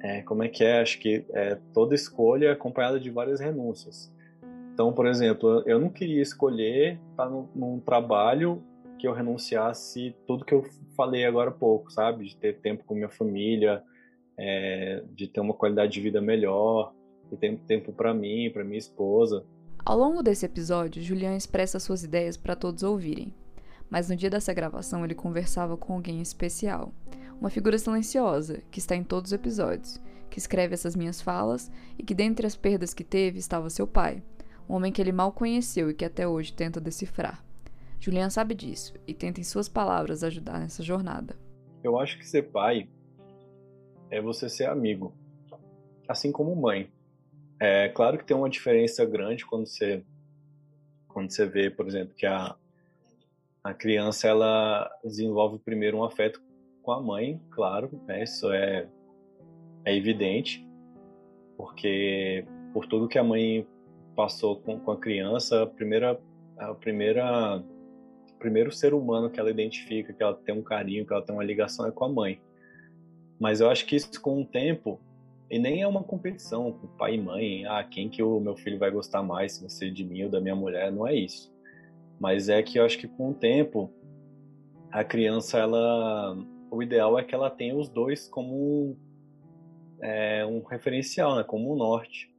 é, 0.00 0.22
como 0.22 0.42
é 0.42 0.48
que 0.48 0.64
é? 0.64 0.80
Acho 0.80 0.98
que 0.98 1.24
é, 1.32 1.58
toda 1.72 1.94
escolha 1.94 2.48
é 2.48 2.50
acompanhada 2.50 3.00
de 3.00 3.10
várias 3.10 3.40
renúncias. 3.40 4.12
Então, 4.78 4.92
por 4.92 5.08
exemplo, 5.08 5.64
eu 5.66 5.80
não 5.80 5.88
queria 5.88 6.22
escolher 6.22 7.00
estar 7.10 7.28
num, 7.28 7.48
num 7.52 7.80
trabalho 7.80 8.62
que 8.96 9.08
eu 9.08 9.12
renunciasse 9.12 10.14
tudo 10.24 10.44
que 10.44 10.54
eu 10.54 10.64
falei 10.96 11.24
agora 11.24 11.50
há 11.50 11.52
pouco, 11.52 11.90
sabe? 11.90 12.26
De 12.26 12.36
ter 12.36 12.60
tempo 12.60 12.84
com 12.84 12.94
minha 12.94 13.08
família, 13.08 13.82
é, 14.38 15.02
de 15.16 15.26
ter 15.26 15.40
uma 15.40 15.52
qualidade 15.52 15.94
de 15.94 16.00
vida 16.00 16.20
melhor, 16.20 16.94
de 17.28 17.36
ter 17.36 17.58
tempo 17.66 17.92
para 17.92 18.14
mim, 18.14 18.52
para 18.52 18.62
minha 18.62 18.78
esposa. 18.78 19.44
Ao 19.84 19.98
longo 19.98 20.22
desse 20.22 20.46
episódio, 20.46 21.02
Julian 21.02 21.34
expressa 21.34 21.80
suas 21.80 22.04
ideias 22.04 22.36
para 22.36 22.54
todos 22.54 22.84
ouvirem. 22.84 23.34
Mas 23.90 24.08
no 24.08 24.14
dia 24.14 24.30
dessa 24.30 24.54
gravação 24.54 25.04
ele 25.04 25.14
conversava 25.16 25.76
com 25.76 25.94
alguém 25.94 26.22
especial, 26.22 26.92
uma 27.40 27.50
figura 27.50 27.78
silenciosa 27.78 28.62
que 28.70 28.78
está 28.78 28.94
em 28.94 29.02
todos 29.02 29.32
os 29.32 29.34
episódios, 29.34 30.00
que 30.30 30.38
escreve 30.38 30.74
essas 30.74 30.94
minhas 30.94 31.20
falas 31.20 31.68
e 31.98 32.04
que 32.04 32.14
dentre 32.14 32.46
as 32.46 32.54
perdas 32.54 32.94
que 32.94 33.02
teve 33.02 33.40
estava 33.40 33.68
seu 33.70 33.84
pai, 33.84 34.22
um 34.68 34.74
homem 34.74 34.92
que 34.92 35.00
ele 35.00 35.12
mal 35.12 35.32
conheceu 35.32 35.90
e 35.90 35.94
que 35.94 36.04
até 36.04 36.28
hoje 36.28 36.52
tenta 36.52 36.80
decifrar. 36.80 37.42
Julian 38.00 38.30
sabe 38.30 38.54
disso 38.54 38.94
e 39.06 39.14
tenta, 39.14 39.40
em 39.40 39.44
suas 39.44 39.68
palavras, 39.68 40.22
ajudar 40.22 40.60
nessa 40.60 40.82
jornada. 40.82 41.36
Eu 41.82 41.98
acho 41.98 42.18
que 42.18 42.26
ser 42.26 42.42
pai 42.50 42.88
é 44.10 44.20
você 44.20 44.48
ser 44.48 44.66
amigo, 44.66 45.12
assim 46.08 46.30
como 46.30 46.54
mãe. 46.54 46.90
É 47.60 47.88
claro 47.88 48.18
que 48.18 48.24
tem 48.24 48.36
uma 48.36 48.48
diferença 48.48 49.04
grande 49.04 49.44
quando 49.44 49.66
você 49.66 50.04
quando 51.08 51.32
você 51.32 51.46
vê, 51.46 51.70
por 51.70 51.86
exemplo, 51.86 52.14
que 52.14 52.26
a 52.26 52.54
a 53.64 53.74
criança 53.74 54.28
ela 54.28 54.88
desenvolve 55.02 55.58
primeiro 55.58 55.98
um 55.98 56.04
afeto 56.04 56.40
com 56.82 56.92
a 56.92 57.02
mãe, 57.02 57.40
claro, 57.50 57.90
né? 58.06 58.22
Isso 58.22 58.50
é 58.52 58.88
é 59.84 59.96
evidente, 59.96 60.64
porque 61.56 62.44
por 62.72 62.86
tudo 62.86 63.08
que 63.08 63.18
a 63.18 63.24
mãe 63.24 63.66
passou 64.18 64.56
com, 64.56 64.80
com 64.80 64.90
a 64.90 64.96
criança, 64.96 65.62
a 65.62 65.66
primeira 65.66 66.20
a 66.58 66.74
primeira 66.74 67.62
o 68.34 68.38
primeiro 68.40 68.72
ser 68.72 68.92
humano 68.92 69.30
que 69.30 69.38
ela 69.38 69.48
identifica, 69.48 70.12
que 70.12 70.20
ela 70.20 70.34
tem 70.34 70.56
um 70.56 70.62
carinho, 70.62 71.06
que 71.06 71.12
ela 71.12 71.22
tem 71.22 71.32
uma 71.32 71.44
ligação 71.44 71.86
é 71.86 71.92
com 71.92 72.04
a 72.04 72.08
mãe. 72.08 72.40
Mas 73.38 73.60
eu 73.60 73.70
acho 73.70 73.86
que 73.86 73.94
isso 73.94 74.20
com 74.20 74.42
o 74.42 74.44
tempo 74.44 75.00
e 75.48 75.56
nem 75.56 75.82
é 75.82 75.86
uma 75.86 76.02
competição 76.02 76.72
com 76.72 76.88
pai 76.88 77.14
e 77.14 77.20
mãe, 77.20 77.64
ah, 77.66 77.84
quem 77.84 78.08
que 78.08 78.20
o 78.20 78.40
meu 78.40 78.56
filho 78.56 78.76
vai 78.76 78.90
gostar 78.90 79.22
mais, 79.22 79.52
se 79.52 79.70
ser 79.70 79.92
de 79.92 80.04
mim 80.04 80.24
ou 80.24 80.30
da 80.30 80.40
minha 80.40 80.56
mulher, 80.56 80.90
não 80.90 81.06
é 81.06 81.14
isso. 81.14 81.52
Mas 82.18 82.48
é 82.48 82.60
que 82.60 82.80
eu 82.80 82.84
acho 82.84 82.98
que 82.98 83.06
com 83.06 83.30
o 83.30 83.34
tempo 83.34 83.88
a 84.90 85.04
criança 85.04 85.58
ela 85.58 86.36
o 86.72 86.82
ideal 86.82 87.16
é 87.16 87.22
que 87.22 87.36
ela 87.36 87.50
tenha 87.50 87.76
os 87.76 87.88
dois 87.88 88.28
como 88.28 88.96
é, 90.02 90.44
um 90.44 90.60
referencial, 90.64 91.36
né, 91.36 91.44
como 91.44 91.72
um 91.72 91.76
norte. 91.76 92.36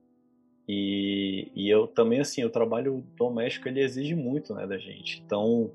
E, 0.71 1.51
e 1.55 1.67
eu 1.67 1.87
também 1.87 2.19
assim, 2.19 2.43
o 2.43 2.49
trabalho 2.49 3.03
doméstico 3.17 3.67
ele 3.67 3.81
exige 3.81 4.13
muito, 4.13 4.53
né, 4.53 4.67
da 4.67 4.77
gente. 4.77 5.23
Então 5.25 5.71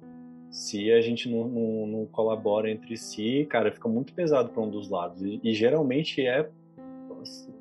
se 0.53 0.93
a 0.93 1.01
gente 1.01 1.29
não, 1.29 1.49
não, 1.49 1.87
não, 1.89 2.07
colabora 2.07 2.71
entre 2.71 2.97
si, 2.97 3.45
cara, 3.51 3.73
fica 3.73 3.89
muito 3.89 4.15
pesado 4.15 4.51
para 4.51 4.63
um 4.63 4.71
dos 4.71 4.89
lados. 4.89 5.21
E, 5.21 5.41
e, 5.43 5.53
geralmente 5.53 6.25
é 6.25 6.49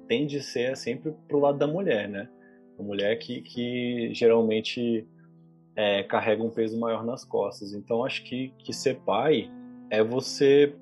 tende 0.07 0.37
a 0.37 0.43
ser 0.43 0.77
sempre 0.77 1.11
pro 1.27 1.39
lado 1.39 1.57
da 1.57 1.65
mulher, 1.65 2.07
né? 2.07 2.29
A 2.77 2.83
mulher 2.83 3.17
que, 3.17 3.41
que 3.41 4.13
geralmente 4.13 5.07
é, 5.75 6.03
carrega 6.03 6.43
um 6.43 6.51
peso 6.51 6.79
maior 6.79 7.03
nas 7.03 7.25
costas. 7.25 7.73
Então 7.73 8.05
acho 8.05 8.23
que, 8.25 8.53
que 8.59 8.71
ser 8.71 8.99
pai 8.99 9.49
é 9.89 10.03
você 10.03 10.75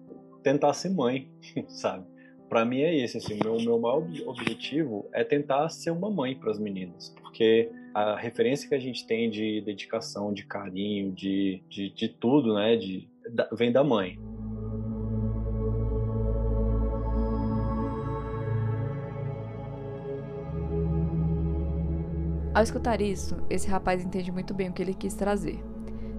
tentar 0.44 0.74
ser 0.74 0.90
mãe, 0.90 1.30
sabe? 1.70 2.11
Para 2.52 2.66
mim 2.66 2.82
é 2.82 2.94
esse, 2.94 3.16
assim, 3.16 3.40
meu 3.42 3.56
meu 3.62 3.80
maior 3.80 4.06
objetivo 4.28 5.10
é 5.14 5.24
tentar 5.24 5.70
ser 5.70 5.90
uma 5.90 6.12
mãe 6.12 6.36
para 6.36 6.52
as 6.52 6.60
meninas, 6.60 7.16
porque 7.22 7.72
a 7.94 8.18
referência 8.18 8.68
que 8.68 8.76
a 8.76 8.80
gente 8.80 9.08
tem 9.08 9.30
de 9.30 9.62
dedicação, 9.62 10.34
de 10.34 10.46
carinho, 10.46 11.14
de, 11.14 11.64
de, 11.70 11.90
de 11.92 12.10
tudo, 12.10 12.54
né, 12.56 12.76
de, 12.76 13.08
da, 13.30 13.48
vem 13.54 13.72
da 13.72 13.86
mãe. 13.86 14.20
Ao 22.54 22.62
escutar 22.62 23.00
isso, 23.00 23.38
esse 23.50 23.70
rapaz 23.70 24.04
entende 24.04 24.30
muito 24.30 24.54
bem 24.54 24.68
o 24.68 24.74
que 24.74 24.82
ele 24.82 24.94
quis 24.94 25.14
trazer. 25.14 25.58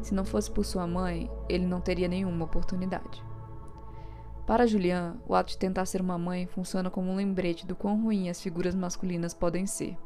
Se 0.00 0.14
não 0.14 0.24
fosse 0.24 0.50
por 0.50 0.64
sua 0.64 0.86
mãe, 0.86 1.30
ele 1.46 1.66
não 1.66 1.82
teria 1.82 2.08
nenhuma 2.08 2.46
oportunidade. 2.46 3.31
Para 4.52 4.66
Julian, 4.66 5.16
o 5.26 5.34
ato 5.34 5.52
de 5.52 5.56
tentar 5.56 5.86
ser 5.86 6.02
uma 6.02 6.18
mãe 6.18 6.46
funciona 6.46 6.90
como 6.90 7.10
um 7.10 7.16
lembrete 7.16 7.66
do 7.66 7.74
quão 7.74 8.02
ruim 8.02 8.28
as 8.28 8.38
figuras 8.38 8.74
masculinas 8.74 9.32
podem 9.32 9.66
ser. 9.66 9.96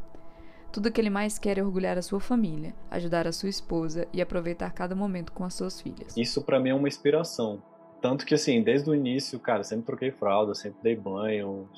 Tudo 0.73 0.93
que 0.93 1.01
ele 1.01 1.11
mais 1.11 1.37
quer 1.37 1.59
é 1.59 1.65
orgulhar 1.65 1.99
a 1.99 2.03
sua 2.03 2.21
família, 2.21 2.73
ajudar 2.89 3.27
a 3.27 3.33
sua 3.33 3.49
esposa 3.49 4.07
e 4.13 4.23
aproveitar 4.23 4.71
cada 4.71 4.95
momento 4.95 5.33
com 5.33 5.43
as 5.43 5.53
suas 5.53 5.81
filhas. 5.81 6.17
Isso 6.17 6.41
para 6.45 6.61
mim 6.61 6.69
é 6.69 6.75
uma 6.75 6.87
inspiração. 6.87 7.61
Tanto 8.01 8.25
que 8.25 8.35
assim, 8.35 8.63
desde 8.63 8.89
o 8.89 8.95
início, 8.95 9.37
cara, 9.41 9.65
sempre 9.65 9.87
troquei 9.87 10.13
fralda, 10.13 10.55
sempre 10.55 10.79
dei 10.81 10.95
banho, 10.95 11.69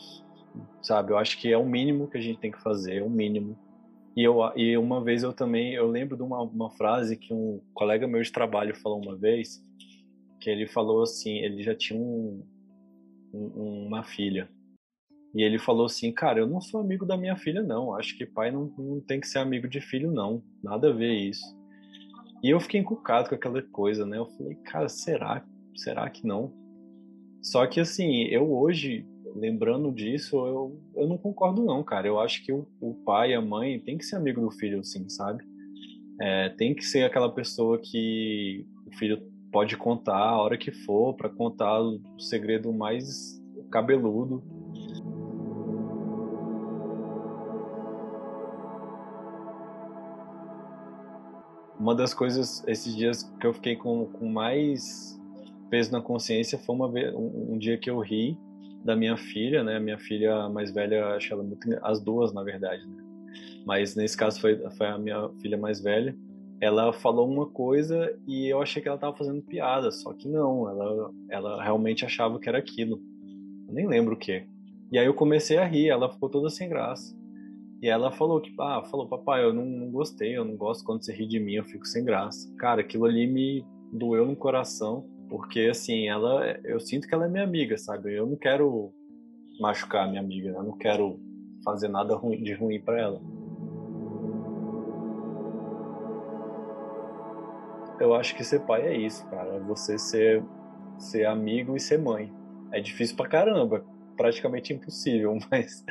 sabe? 0.82 1.12
Eu 1.12 1.16
acho 1.16 1.38
que 1.38 1.50
é 1.50 1.56
o 1.56 1.64
mínimo 1.64 2.06
que 2.06 2.18
a 2.18 2.20
gente 2.20 2.38
tem 2.38 2.52
que 2.52 2.60
fazer, 2.60 2.96
é 2.96 3.02
o 3.02 3.08
mínimo 3.08 3.56
e, 4.14 4.22
eu, 4.22 4.40
e 4.54 4.76
uma 4.76 5.02
vez 5.02 5.22
eu 5.22 5.32
também, 5.32 5.72
eu 5.72 5.87
lembro 5.87 6.18
de 6.18 6.22
uma, 6.22 6.42
uma 6.42 6.68
frase 6.68 7.16
que 7.16 7.32
um 7.32 7.62
colega 7.72 8.06
meu 8.06 8.20
de 8.20 8.30
trabalho 8.30 8.76
falou 8.76 9.00
uma 9.00 9.16
vez, 9.16 9.66
que 10.38 10.50
ele 10.50 10.66
falou 10.66 11.02
assim, 11.02 11.38
ele 11.38 11.62
já 11.62 11.75
tinha 11.75 11.98
um, 11.98 12.42
um, 13.32 13.87
uma 13.87 14.02
filha. 14.02 14.49
E 15.35 15.42
ele 15.42 15.58
falou 15.58 15.87
assim, 15.87 16.11
cara, 16.12 16.40
eu 16.40 16.47
não 16.47 16.61
sou 16.61 16.80
amigo 16.80 17.04
da 17.04 17.16
minha 17.16 17.37
filha, 17.37 17.62
não. 17.62 17.94
Acho 17.94 18.16
que 18.16 18.26
pai 18.26 18.50
não, 18.50 18.73
não 18.78 19.00
tem 19.00 19.20
que 19.20 19.28
ser 19.28 19.38
amigo 19.38 19.68
de 19.68 19.80
filho, 19.80 20.11
não. 20.11 20.42
Nada 20.62 20.88
a 20.88 20.92
ver 20.92 21.12
isso. 21.12 21.44
E 22.42 22.50
eu 22.50 22.61
fiquei 22.61 22.80
encucado 22.80 23.28
com 23.28 23.35
aquela 23.35 23.61
coisa, 23.62 24.06
né? 24.06 24.18
Eu 24.18 24.26
falei, 24.26 24.54
cara, 24.56 24.88
será? 24.88 25.44
Será 25.76 26.08
que 26.08 26.26
não? 26.26 26.52
Só 27.42 27.66
que 27.66 27.80
assim, 27.80 28.25
eu 28.25 28.52
hoje 28.52 29.06
lembrando 29.35 29.92
disso, 29.92 30.37
eu, 30.37 30.80
eu 30.97 31.06
não 31.06 31.18
concordo 31.18 31.64
não, 31.64 31.82
cara. 31.85 32.06
Eu 32.06 32.18
acho 32.18 32.44
que 32.44 32.52
o, 32.52 32.66
o 32.80 32.94
pai 33.04 33.35
a 33.35 33.40
mãe 33.40 33.78
tem 33.78 33.99
que 33.99 34.04
ser 34.04 34.16
amigo 34.16 34.40
do 34.40 34.50
filho, 34.50 34.85
sim, 34.85 35.08
sabe? 35.08 35.44
É, 36.20 36.49
tem 36.50 36.75
que 36.75 36.82
ser 36.82 37.04
aquela 37.04 37.32
pessoa 37.32 37.78
que 37.78 38.66
o 38.87 38.97
filho 38.97 39.20
pode 39.50 39.76
contar 39.76 40.17
a 40.17 40.37
hora 40.37 40.57
que 40.57 40.71
for 40.71 41.14
para 41.14 41.28
contar 41.28 41.81
o 41.81 42.00
segredo 42.19 42.73
mais 42.73 43.40
cabeludo. 43.71 44.43
Uma 51.78 51.95
das 51.95 52.12
coisas 52.12 52.62
esses 52.67 52.95
dias 52.95 53.23
que 53.40 53.47
eu 53.47 53.55
fiquei 53.55 53.76
com, 53.76 54.07
com 54.07 54.28
mais 54.28 55.19
peso 55.71 55.93
na 55.93 56.00
consciência 56.00 56.59
foi 56.59 56.75
uma 56.75 56.90
vez, 56.90 57.14
um, 57.14 57.55
um 57.55 57.59
dia 57.59 57.78
que 57.78 57.88
eu 57.88 58.00
ri 58.00 58.37
da 58.85 58.97
minha 58.97 59.17
filha, 59.17 59.62
né? 59.62 59.78
Minha 59.78 59.99
filha 59.99 60.49
mais 60.49 60.73
velha, 60.73 61.14
acho 61.14 61.33
ela 61.33 61.43
muito, 61.43 61.69
as 61.83 62.00
duas 62.00 62.33
na 62.33 62.43
verdade, 62.43 62.85
né? 62.87 63.05
Mas 63.64 63.95
nesse 63.95 64.17
caso 64.17 64.40
foi, 64.40 64.59
foi 64.71 64.87
a 64.87 64.99
minha 64.99 65.28
filha 65.40 65.57
mais 65.57 65.81
velha. 65.81 66.17
Ela 66.60 66.92
falou 66.92 67.30
uma 67.30 67.46
coisa 67.46 68.12
e 68.26 68.48
eu 68.48 68.60
achei 68.60 68.82
que 68.82 68.88
ela 68.88 68.96
estava 68.96 69.16
fazendo 69.16 69.42
piada, 69.42 69.90
só 69.92 70.12
que 70.12 70.28
não, 70.28 70.68
ela, 70.68 71.10
ela 71.30 71.62
realmente 71.62 72.04
achava 72.04 72.38
que 72.38 72.48
era 72.48 72.58
aquilo. 72.58 73.00
Eu 73.68 73.74
nem 73.74 73.86
lembro 73.86 74.14
o 74.14 74.18
que. 74.18 74.44
E 74.90 74.98
aí 74.98 75.06
eu 75.06 75.14
comecei 75.14 75.58
a 75.58 75.64
rir, 75.64 75.88
ela 75.88 76.10
ficou 76.10 76.28
toda 76.28 76.50
sem 76.50 76.68
graça. 76.68 77.16
E 77.80 77.88
ela 77.88 78.10
falou 78.10 78.40
que, 78.40 78.52
ah, 78.58 78.82
falou, 78.90 79.08
papai, 79.08 79.44
eu 79.44 79.54
não, 79.54 79.64
não 79.64 79.90
gostei, 79.90 80.36
eu 80.36 80.44
não 80.44 80.56
gosto 80.56 80.84
quando 80.84 81.04
você 81.04 81.12
ri 81.12 81.28
de 81.28 81.38
mim, 81.38 81.54
eu 81.54 81.64
fico 81.64 81.86
sem 81.86 82.04
graça. 82.04 82.52
Cara, 82.56 82.80
aquilo 82.80 83.04
ali 83.04 83.26
me 83.26 83.64
doeu 83.92 84.26
no 84.26 84.34
coração 84.34 85.08
porque, 85.28 85.60
assim, 85.70 86.08
ela, 86.08 86.58
eu 86.64 86.80
sinto 86.80 87.06
que 87.06 87.14
ela 87.14 87.26
é 87.26 87.28
minha 87.28 87.44
amiga, 87.44 87.76
sabe? 87.76 88.14
Eu 88.14 88.26
não 88.26 88.36
quero 88.36 88.92
machucar 89.60 90.08
minha 90.08 90.20
amiga, 90.20 90.48
eu 90.48 90.62
não 90.62 90.76
quero 90.76 91.20
fazer 91.64 91.88
nada 91.88 92.18
de 92.42 92.54
ruim 92.54 92.80
para 92.80 93.00
ela. 93.00 93.20
Eu 98.00 98.14
acho 98.14 98.35
que 98.37 98.45
ser 98.45 98.61
pai 98.61 98.83
é 98.83 98.97
isso, 98.97 99.26
cara. 99.28 99.57
É 99.57 99.61
você 99.61 99.99
ser, 99.99 100.45
ser 100.99 101.26
amigo 101.26 101.76
e 101.76 101.81
ser 101.81 101.99
mãe. 101.99 102.33
É 102.73 102.81
difícil 102.81 103.17
pra 103.17 103.28
caramba, 103.28 103.85
praticamente 104.17 104.73
impossível, 104.73 105.37
mas 105.50 105.85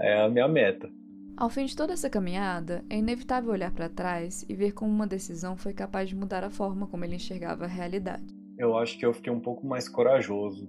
é 0.00 0.22
a 0.22 0.28
minha 0.28 0.48
meta. 0.48 0.90
Ao 1.36 1.50
fim 1.50 1.66
de 1.66 1.76
toda 1.76 1.92
essa 1.92 2.08
caminhada, 2.08 2.82
é 2.88 2.96
inevitável 2.96 3.52
olhar 3.52 3.70
para 3.70 3.90
trás 3.90 4.44
e 4.48 4.54
ver 4.54 4.72
como 4.72 4.90
uma 4.90 5.06
decisão 5.06 5.56
foi 5.56 5.74
capaz 5.74 6.08
de 6.08 6.16
mudar 6.16 6.42
a 6.42 6.50
forma 6.50 6.86
como 6.86 7.04
ele 7.04 7.16
enxergava 7.16 7.64
a 7.64 7.68
realidade 7.68 8.36
eu 8.58 8.76
acho 8.76 8.98
que 8.98 9.04
eu 9.04 9.12
fiquei 9.12 9.32
um 9.32 9.40
pouco 9.40 9.66
mais 9.66 9.88
corajoso 9.88 10.68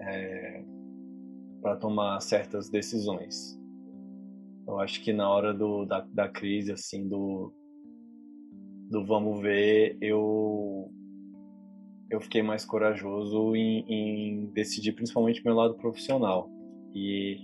é, 0.00 0.64
para 1.60 1.76
tomar 1.76 2.20
certas 2.20 2.70
decisões. 2.70 3.58
Eu 4.66 4.78
acho 4.78 5.02
que 5.02 5.12
na 5.12 5.28
hora 5.28 5.52
do, 5.52 5.84
da, 5.84 6.06
da 6.12 6.28
crise, 6.28 6.72
assim, 6.72 7.08
do, 7.08 7.52
do 8.90 9.04
vamos 9.04 9.40
ver, 9.40 9.96
eu 10.00 10.90
eu 12.10 12.20
fiquei 12.22 12.42
mais 12.42 12.64
corajoso 12.64 13.54
em, 13.54 13.84
em 13.86 14.46
decidir 14.46 14.92
principalmente 14.92 15.44
meu 15.44 15.54
lado 15.54 15.74
profissional 15.74 16.50
e 16.94 17.36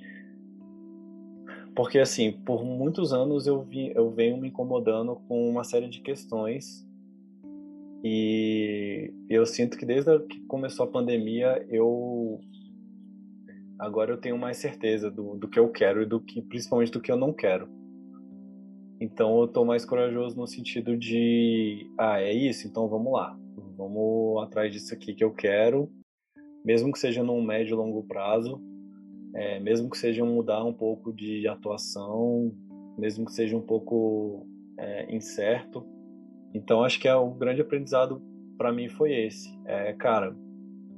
porque 1.76 1.98
assim 1.98 2.32
por 2.32 2.64
muitos 2.64 3.12
anos 3.12 3.46
eu 3.46 3.62
vi, 3.62 3.92
eu 3.94 4.10
venho 4.10 4.38
me 4.38 4.48
incomodando 4.48 5.16
com 5.28 5.50
uma 5.50 5.64
série 5.64 5.88
de 5.88 6.00
questões 6.00 6.86
e 8.02 9.12
eu 9.30 9.46
sinto 9.46 9.78
que 9.78 9.86
desde 9.86 10.18
que 10.20 10.40
começou 10.42 10.84
a 10.84 10.90
pandemia, 10.90 11.66
eu 11.70 12.38
agora 13.78 14.12
eu 14.12 14.18
tenho 14.18 14.36
mais 14.38 14.58
certeza 14.58 15.10
do, 15.10 15.36
do 15.36 15.48
que 15.48 15.58
eu 15.58 15.70
quero 15.70 16.02
e 16.02 16.06
do 16.06 16.20
que 16.20 16.42
principalmente 16.42 16.92
do 16.92 17.00
que 17.00 17.10
eu 17.10 17.16
não 17.16 17.32
quero. 17.32 17.66
Então 19.00 19.40
eu 19.40 19.48
tô 19.48 19.64
mais 19.64 19.84
corajoso 19.84 20.36
no 20.36 20.46
sentido 20.46 20.96
de, 20.96 21.90
ah, 21.98 22.20
é 22.20 22.32
isso, 22.32 22.66
então 22.66 22.88
vamos 22.88 23.12
lá. 23.12 23.36
Vamos 23.76 24.42
atrás 24.42 24.72
disso 24.72 24.94
aqui 24.94 25.14
que 25.14 25.24
eu 25.24 25.32
quero, 25.32 25.90
mesmo 26.64 26.92
que 26.92 26.98
seja 26.98 27.22
num 27.22 27.42
médio 27.42 27.74
e 27.74 27.76
longo 27.76 28.04
prazo, 28.04 28.60
é, 29.34 29.58
mesmo 29.58 29.90
que 29.90 29.98
seja 29.98 30.24
mudar 30.24 30.64
um 30.64 30.72
pouco 30.72 31.12
de 31.12 31.46
atuação, 31.48 32.52
mesmo 32.96 33.24
que 33.24 33.32
seja 33.32 33.56
um 33.56 33.60
pouco 33.60 34.46
é, 34.78 35.14
incerto, 35.14 35.84
Então 36.54 36.84
acho 36.84 37.00
que 37.00 37.08
é 37.08 37.14
o 37.14 37.30
grande 37.30 37.60
aprendizado 37.60 38.22
para 38.56 38.72
mim 38.72 38.88
foi 38.88 39.12
esse. 39.12 39.48
É, 39.64 39.92
cara, 39.92 40.36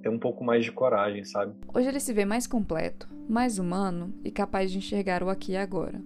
ter 0.03 0.11
um 0.11 0.19
pouco 0.19 0.45
mais 0.45 0.65
de 0.65 0.71
coragem, 0.71 1.25
sabe? 1.25 1.55
Hoje 1.75 1.89
ele 1.89 2.01
se 2.01 2.13
vê 2.13 2.25
mais 2.25 2.47
completo, 2.47 3.09
mais 3.29 3.59
humano 3.59 4.13
e 4.23 4.31
capaz 4.31 4.71
de 4.71 4.79
enxergar 4.79 5.23
o 5.23 5.31
aqui 5.31 5.53
e 5.53 5.57
agora. 5.57 6.01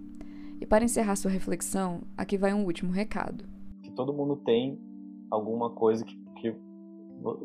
Para 0.70 0.84
encerrar 0.84 1.16
sua 1.16 1.32
reflexão, 1.32 2.02
aqui 2.16 2.38
vai 2.38 2.54
um 2.54 2.64
último 2.64 2.92
recado. 2.92 3.44
Que 3.82 3.90
todo 3.90 4.12
mundo 4.12 4.36
tem 4.36 4.80
alguma 5.28 5.70
coisa 5.70 6.04
que, 6.04 6.16
que, 6.36 6.54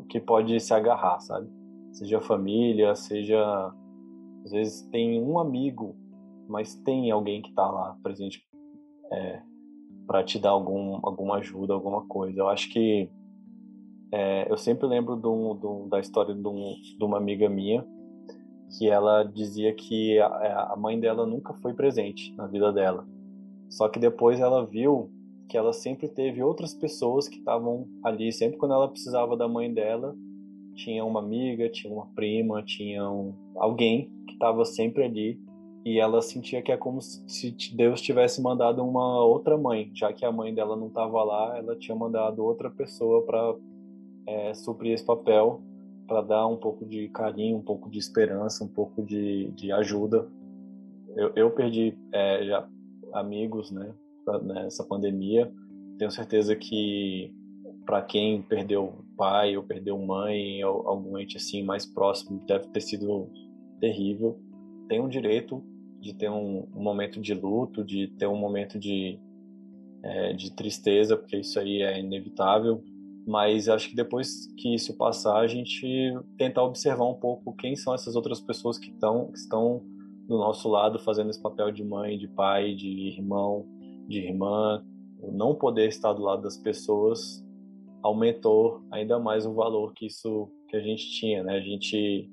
que 0.08 0.20
pode 0.20 0.60
se 0.60 0.72
agarrar, 0.72 1.18
sabe? 1.18 1.50
Seja 1.90 2.20
família, 2.20 2.94
seja. 2.94 3.74
Às 4.44 4.52
vezes 4.52 4.82
tem 4.92 5.20
um 5.20 5.40
amigo, 5.40 5.96
mas 6.48 6.76
tem 6.76 7.10
alguém 7.10 7.42
que 7.42 7.48
está 7.48 7.68
lá 7.68 7.98
presente 8.00 8.46
é, 9.12 9.42
para 10.06 10.22
te 10.22 10.38
dar 10.38 10.50
algum, 10.50 11.00
alguma 11.02 11.38
ajuda, 11.38 11.74
alguma 11.74 12.06
coisa. 12.06 12.38
Eu 12.38 12.48
acho 12.48 12.70
que 12.70 13.10
é, 14.12 14.46
eu 14.48 14.56
sempre 14.56 14.86
lembro 14.86 15.16
da 15.90 15.98
história 15.98 16.32
de, 16.32 16.46
um, 16.46 16.76
de, 16.96 17.04
uma 17.04 17.16
amiga 17.16 17.48
minha 17.48 17.84
que 18.78 18.88
ela 18.88 19.24
dizia 19.24 19.74
que 19.74 20.16
a, 20.20 20.74
a, 20.74 20.76
mãe 20.76 21.00
dela 21.00 21.26
nunca 21.26 21.52
foi 21.54 21.74
presente 21.74 22.32
na 22.36 22.46
vida 22.46 22.72
dela. 22.72 23.04
Só 23.68 23.88
que 23.88 23.98
depois 23.98 24.40
ela 24.40 24.64
viu 24.64 25.10
que 25.48 25.56
ela 25.56 25.72
sempre 25.72 26.08
teve 26.08 26.42
outras 26.42 26.74
pessoas 26.74 27.28
que 27.28 27.38
estavam 27.38 27.86
ali, 28.02 28.32
sempre 28.32 28.58
quando 28.58 28.74
ela 28.74 28.88
precisava 28.88 29.36
da 29.36 29.46
mãe 29.46 29.72
dela, 29.72 30.14
tinha 30.74 31.04
uma 31.04 31.20
amiga, 31.20 31.68
tinha 31.68 31.92
uma 31.92 32.06
prima, 32.14 32.62
tinha 32.62 33.08
um, 33.08 33.32
alguém 33.56 34.10
que 34.26 34.34
estava 34.34 34.64
sempre 34.64 35.04
ali 35.04 35.40
e 35.84 35.98
ela 36.00 36.20
sentia 36.20 36.60
que 36.60 36.72
é 36.72 36.76
como 36.76 37.00
se 37.00 37.56
Deus 37.72 38.00
tivesse 38.00 38.42
mandado 38.42 38.84
uma 38.84 39.24
outra 39.24 39.56
mãe, 39.56 39.90
já 39.94 40.12
que 40.12 40.24
a 40.24 40.32
mãe 40.32 40.52
dela 40.52 40.76
não 40.76 40.88
estava 40.88 41.22
lá, 41.22 41.56
ela 41.56 41.76
tinha 41.76 41.96
mandado 41.96 42.44
outra 42.44 42.68
pessoa 42.68 43.22
para 43.22 43.54
é, 44.26 44.52
suprir 44.52 44.92
esse 44.92 45.04
papel, 45.04 45.62
para 46.06 46.22
dar 46.22 46.46
um 46.48 46.56
pouco 46.56 46.84
de 46.84 47.08
carinho, 47.08 47.56
um 47.56 47.62
pouco 47.62 47.88
de 47.88 47.98
esperança, 47.98 48.64
um 48.64 48.68
pouco 48.68 49.00
de, 49.02 49.50
de 49.52 49.70
ajuda. 49.70 50.28
Eu, 51.14 51.32
eu 51.36 51.50
perdi 51.52 51.96
é, 52.12 52.44
já 52.44 52.68
amigos, 53.12 53.70
né, 53.70 53.94
nessa 54.42 54.84
pandemia. 54.84 55.52
Tenho 55.98 56.10
certeza 56.10 56.54
que 56.54 57.32
para 57.84 58.02
quem 58.02 58.42
perdeu 58.42 59.04
pai 59.16 59.56
ou 59.56 59.62
perdeu 59.62 59.96
mãe 59.98 60.62
ou 60.64 60.88
algum 60.88 61.16
ente 61.16 61.36
assim 61.36 61.62
mais 61.62 61.86
próximo 61.86 62.44
deve 62.46 62.68
ter 62.68 62.80
sido 62.80 63.30
terrível. 63.80 64.38
Tem 64.88 65.00
um 65.00 65.08
direito 65.08 65.62
de 66.00 66.14
ter 66.14 66.30
um, 66.30 66.66
um 66.74 66.82
momento 66.82 67.20
de 67.20 67.32
luto, 67.32 67.84
de 67.84 68.08
ter 68.08 68.26
um 68.26 68.36
momento 68.36 68.78
de, 68.78 69.18
é, 70.02 70.32
de 70.32 70.52
tristeza, 70.52 71.16
porque 71.16 71.38
isso 71.38 71.58
aí 71.58 71.82
é 71.82 71.98
inevitável. 71.98 72.82
Mas 73.26 73.68
acho 73.68 73.88
que 73.88 73.96
depois 73.96 74.46
que 74.56 74.74
isso 74.74 74.96
passar, 74.96 75.38
a 75.38 75.48
gente 75.48 76.16
tentar 76.38 76.62
observar 76.62 77.06
um 77.06 77.14
pouco 77.14 77.52
quem 77.54 77.74
são 77.74 77.92
essas 77.92 78.14
outras 78.14 78.40
pessoas 78.40 78.78
que, 78.78 78.92
tão, 78.92 79.32
que 79.32 79.38
estão 79.38 79.82
do 80.26 80.36
nosso 80.36 80.68
lado 80.68 80.98
fazendo 80.98 81.30
esse 81.30 81.40
papel 81.40 81.70
de 81.70 81.84
mãe, 81.84 82.18
de 82.18 82.28
pai, 82.28 82.74
de 82.74 82.88
irmão, 83.08 83.66
de 84.08 84.18
irmã. 84.18 84.84
O 85.20 85.32
não 85.32 85.54
poder 85.54 85.88
estar 85.88 86.12
do 86.12 86.22
lado 86.22 86.42
das 86.42 86.56
pessoas 86.56 87.44
aumentou 88.02 88.82
ainda 88.90 89.18
mais 89.18 89.46
o 89.46 89.54
valor 89.54 89.92
que 89.94 90.06
isso 90.06 90.48
que 90.68 90.76
a 90.76 90.80
gente 90.80 91.10
tinha, 91.10 91.42
né? 91.42 91.56
A 91.56 91.60
gente 91.60 92.30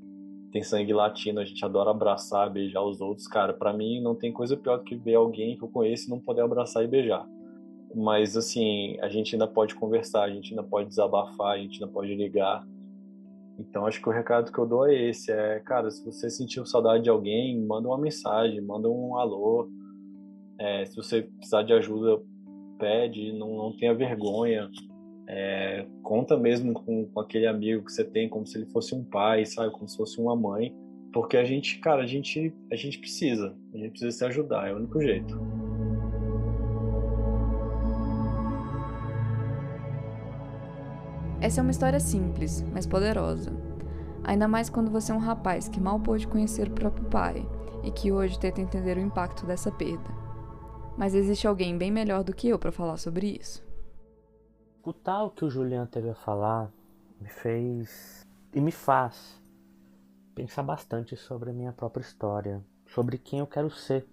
tem 0.51 0.61
sangue 0.61 0.93
latino, 0.93 1.39
a 1.39 1.45
gente 1.45 1.63
adora 1.65 1.91
abraçar, 1.91 2.51
beijar 2.51 2.83
os 2.83 3.01
outros. 3.01 3.27
Cara, 3.27 3.53
para 3.53 3.73
mim 3.73 3.99
não 4.01 4.13
tem 4.13 4.31
coisa 4.31 4.55
pior 4.55 4.77
do 4.77 4.83
que 4.83 4.95
ver 4.95 5.15
alguém 5.15 5.57
que 5.57 5.63
eu 5.63 5.69
conheço 5.69 6.07
e 6.07 6.09
não 6.09 6.19
poder 6.19 6.41
abraçar 6.41 6.83
e 6.83 6.87
beijar. 6.87 7.27
Mas 7.95 8.37
assim, 8.37 8.97
a 9.01 9.09
gente 9.09 9.35
ainda 9.35 9.47
pode 9.47 9.75
conversar, 9.75 10.23
a 10.23 10.29
gente 10.29 10.51
ainda 10.51 10.63
pode 10.63 10.89
desabafar, 10.89 11.53
a 11.53 11.57
gente 11.57 11.81
ainda 11.81 11.91
pode 11.91 12.13
ligar. 12.13 12.65
Então 13.59 13.85
acho 13.85 14.01
que 14.01 14.09
o 14.09 14.11
recado 14.11 14.51
que 14.51 14.57
eu 14.57 14.65
dou 14.65 14.87
é 14.87 15.09
esse, 15.09 15.31
é, 15.31 15.59
cara, 15.59 15.89
se 15.91 16.03
você 16.03 16.29
sentiu 16.29 16.65
saudade 16.65 17.03
de 17.03 17.09
alguém, 17.09 17.63
manda 17.65 17.87
uma 17.87 17.97
mensagem, 17.97 18.59
manda 18.61 18.89
um 18.89 19.17
alô. 19.17 19.69
É, 20.59 20.85
se 20.85 20.95
você 20.95 21.23
precisar 21.23 21.63
de 21.63 21.73
ajuda, 21.73 22.21
pede, 22.79 23.31
não, 23.33 23.55
não 23.55 23.77
tenha 23.77 23.93
vergonha. 23.93 24.69
É, 25.27 25.85
conta 26.01 26.37
mesmo 26.37 26.73
com, 26.73 27.05
com, 27.05 27.19
aquele 27.19 27.47
amigo 27.47 27.85
que 27.85 27.91
você 27.91 28.03
tem 28.03 28.27
como 28.27 28.45
se 28.45 28.57
ele 28.57 28.65
fosse 28.67 28.93
um 28.93 29.03
pai, 29.03 29.45
sabe? 29.45 29.71
Como 29.71 29.87
se 29.87 29.97
fosse 29.97 30.19
uma 30.19 30.35
mãe. 30.35 30.75
Porque 31.13 31.37
a 31.37 31.43
gente, 31.43 31.79
cara, 31.79 32.01
a 32.01 32.07
gente, 32.07 32.53
a 32.71 32.75
gente 32.75 32.99
precisa. 32.99 33.55
A 33.73 33.77
gente 33.77 33.91
precisa 33.91 34.11
se 34.11 34.25
ajudar, 34.25 34.67
é 34.67 34.73
o 34.73 34.77
único 34.77 34.99
jeito. 34.99 35.52
Essa 41.43 41.59
é 41.59 41.61
uma 41.61 41.71
história 41.71 41.99
simples, 41.99 42.61
mas 42.71 42.87
poderosa. 42.87 43.51
Ainda 44.23 44.47
mais 44.47 44.69
quando 44.69 44.89
você 44.89 45.11
é 45.11 45.15
um 45.15 45.19
rapaz 45.19 45.67
que 45.67 45.77
mal 45.77 45.99
pôde 45.99 46.25
conhecer 46.25 46.69
o 46.69 46.73
próprio 46.73 47.03
pai 47.09 47.45
e 47.83 47.91
que 47.91 48.13
hoje 48.13 48.39
tenta 48.39 48.61
entender 48.61 48.95
o 48.95 49.01
impacto 49.01 49.45
dessa 49.45 49.69
perda. 49.69 50.09
Mas 50.97 51.13
existe 51.13 51.45
alguém 51.45 51.77
bem 51.77 51.91
melhor 51.91 52.23
do 52.23 52.33
que 52.33 52.47
eu 52.47 52.57
para 52.57 52.71
falar 52.71 52.95
sobre 52.95 53.37
isso. 53.41 53.61
Escutar 54.77 55.21
o 55.23 55.31
que 55.31 55.43
o 55.43 55.49
Julian 55.49 55.85
teve 55.85 56.11
a 56.11 56.15
falar 56.15 56.71
me 57.19 57.27
fez 57.27 58.25
e 58.53 58.61
me 58.61 58.71
faz 58.71 59.37
pensar 60.33 60.63
bastante 60.63 61.17
sobre 61.17 61.49
a 61.49 61.53
minha 61.53 61.73
própria 61.73 62.03
história, 62.03 62.63
sobre 62.87 63.17
quem 63.17 63.39
eu 63.39 63.47
quero 63.47 63.69
ser. 63.69 64.07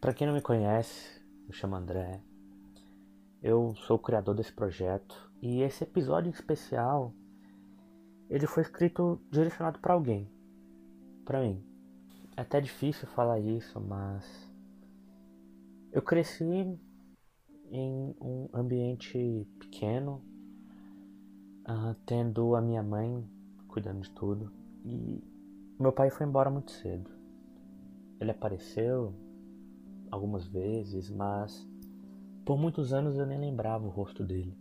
Para 0.00 0.14
quem 0.14 0.26
não 0.26 0.32
me 0.32 0.40
conhece, 0.40 1.20
me 1.46 1.52
chamo 1.52 1.76
André. 1.76 2.22
Eu 3.42 3.74
sou 3.74 3.96
o 3.96 4.02
criador 4.02 4.34
desse 4.34 4.54
projeto 4.54 5.31
e 5.42 5.60
esse 5.60 5.82
episódio 5.82 6.28
em 6.28 6.32
especial 6.32 7.12
ele 8.30 8.46
foi 8.46 8.62
escrito 8.62 9.20
direcionado 9.30 9.78
para 9.80 9.92
alguém, 9.92 10.30
para 11.24 11.42
mim. 11.42 11.62
É 12.34 12.40
até 12.40 12.60
difícil 12.60 13.06
falar 13.08 13.38
isso, 13.40 13.78
mas 13.78 14.50
eu 15.92 16.00
cresci 16.00 16.78
em 17.70 18.14
um 18.20 18.48
ambiente 18.54 19.46
pequeno, 19.58 20.22
uh, 21.68 21.94
tendo 22.06 22.56
a 22.56 22.62
minha 22.62 22.82
mãe 22.82 23.28
cuidando 23.68 24.00
de 24.00 24.10
tudo. 24.10 24.50
E 24.84 25.22
meu 25.78 25.92
pai 25.92 26.08
foi 26.08 26.26
embora 26.26 26.48
muito 26.48 26.70
cedo. 26.70 27.10
Ele 28.18 28.30
apareceu 28.30 29.12
algumas 30.10 30.46
vezes, 30.46 31.10
mas 31.10 31.68
por 32.46 32.56
muitos 32.56 32.92
anos 32.94 33.18
eu 33.18 33.26
nem 33.26 33.38
lembrava 33.38 33.84
o 33.84 33.90
rosto 33.90 34.24
dele. 34.24 34.56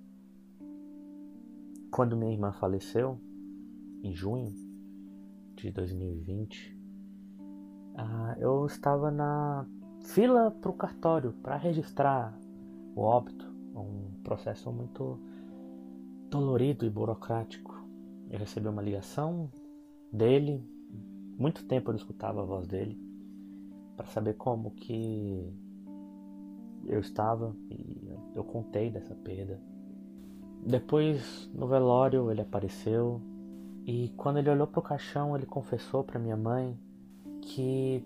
Quando 1.91 2.15
minha 2.15 2.31
irmã 2.31 2.53
faleceu, 2.53 3.19
em 4.01 4.13
junho 4.13 4.55
de 5.57 5.69
2020, 5.71 6.73
uh, 7.95 8.39
eu 8.39 8.65
estava 8.65 9.11
na 9.11 9.67
fila 9.99 10.51
para 10.51 10.71
o 10.71 10.73
cartório 10.73 11.33
para 11.43 11.57
registrar 11.57 12.33
o 12.95 13.01
óbito, 13.01 13.45
um 13.75 14.21
processo 14.23 14.71
muito 14.71 15.19
dolorido 16.29 16.85
e 16.85 16.89
burocrático. 16.89 17.85
Eu 18.29 18.39
recebi 18.39 18.69
uma 18.69 18.81
ligação 18.81 19.51
dele, 20.13 20.65
muito 21.37 21.65
tempo 21.65 21.91
eu 21.91 21.95
escutava 21.95 22.41
a 22.41 22.45
voz 22.45 22.69
dele, 22.69 22.97
para 23.97 24.05
saber 24.05 24.35
como 24.35 24.71
que 24.71 25.53
eu 26.85 27.01
estava 27.01 27.53
e 27.69 28.09
eu 28.33 28.45
contei 28.45 28.89
dessa 28.89 29.13
perda. 29.13 29.70
Depois, 30.65 31.49
no 31.53 31.67
velório, 31.67 32.31
ele 32.31 32.41
apareceu 32.41 33.21
e 33.85 34.09
quando 34.15 34.37
ele 34.37 34.49
olhou 34.49 34.67
pro 34.67 34.81
caixão, 34.81 35.35
ele 35.35 35.45
confessou 35.45 36.03
para 36.03 36.19
minha 36.19 36.37
mãe 36.37 36.77
que 37.41 38.03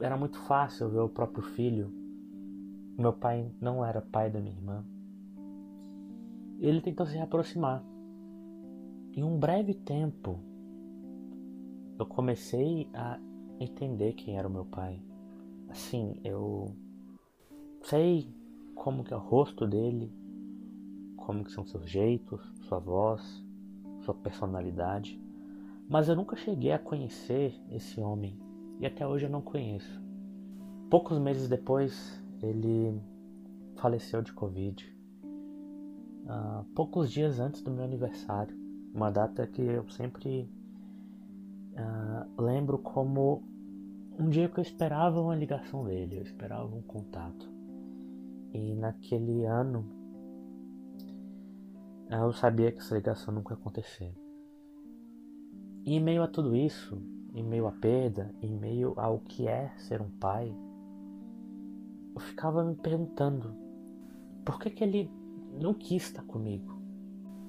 era 0.00 0.16
muito 0.16 0.38
fácil 0.40 0.88
ver 0.90 1.00
o 1.00 1.08
próprio 1.08 1.42
filho 1.42 2.04
meu 2.96 3.12
pai 3.12 3.50
não 3.60 3.84
era 3.84 4.00
pai 4.00 4.30
da 4.30 4.38
minha 4.38 4.54
irmã. 4.54 4.84
Ele 6.60 6.80
tentou 6.80 7.04
se 7.06 7.18
aproximar. 7.18 7.84
Em 9.12 9.24
um 9.24 9.36
breve 9.36 9.74
tempo, 9.74 10.38
eu 11.98 12.06
comecei 12.06 12.88
a 12.94 13.18
entender 13.58 14.12
quem 14.12 14.38
era 14.38 14.46
o 14.46 14.50
meu 14.50 14.64
pai. 14.64 15.02
Assim, 15.68 16.20
eu 16.22 16.72
sei 17.82 18.32
como 18.76 19.02
que 19.02 19.12
é 19.12 19.16
o 19.16 19.20
rosto 19.20 19.66
dele, 19.66 20.12
como 21.24 21.44
que 21.44 21.52
são 21.52 21.64
seus 21.64 21.88
jeitos, 21.88 22.40
sua 22.68 22.78
voz, 22.78 23.44
sua 24.02 24.14
personalidade, 24.14 25.20
mas 25.88 26.08
eu 26.08 26.16
nunca 26.16 26.36
cheguei 26.36 26.72
a 26.72 26.78
conhecer 26.78 27.54
esse 27.70 28.00
homem 28.00 28.38
e 28.80 28.86
até 28.86 29.06
hoje 29.06 29.26
eu 29.26 29.30
não 29.30 29.40
conheço. 29.40 30.02
Poucos 30.90 31.18
meses 31.18 31.48
depois, 31.48 32.22
ele 32.42 33.00
faleceu 33.76 34.22
de 34.22 34.32
Covid 34.32 34.94
uh, 36.24 36.64
poucos 36.74 37.10
dias 37.10 37.40
antes 37.40 37.62
do 37.62 37.70
meu 37.70 37.84
aniversário. 37.84 38.56
Uma 38.92 39.10
data 39.10 39.46
que 39.46 39.62
eu 39.62 39.88
sempre 39.90 40.48
uh, 41.72 42.42
lembro 42.42 42.78
como 42.78 43.42
um 44.18 44.28
dia 44.28 44.48
que 44.48 44.58
eu 44.58 44.62
esperava 44.62 45.20
uma 45.20 45.34
ligação 45.34 45.84
dele, 45.84 46.18
eu 46.18 46.22
esperava 46.22 46.74
um 46.74 46.82
contato. 46.82 47.52
E 48.52 48.74
naquele 48.74 49.44
ano 49.44 50.03
Eu 52.16 52.32
sabia 52.32 52.70
que 52.70 52.78
essa 52.78 52.94
ligação 52.94 53.34
nunca 53.34 53.54
ia 53.54 53.58
acontecer. 53.58 54.14
E 55.84 55.94
em 55.94 56.00
meio 56.00 56.22
a 56.22 56.28
tudo 56.28 56.54
isso, 56.54 56.96
em 57.34 57.42
meio 57.42 57.66
à 57.66 57.72
perda, 57.72 58.32
em 58.40 58.50
meio 58.56 58.94
ao 58.96 59.18
que 59.18 59.48
é 59.48 59.72
ser 59.76 60.00
um 60.00 60.08
pai, 60.08 60.54
eu 62.14 62.20
ficava 62.20 62.62
me 62.62 62.76
perguntando 62.76 63.52
por 64.44 64.60
que, 64.60 64.70
que 64.70 64.84
ele 64.84 65.10
não 65.60 65.74
quis 65.74 66.04
estar 66.04 66.22
comigo. 66.22 66.78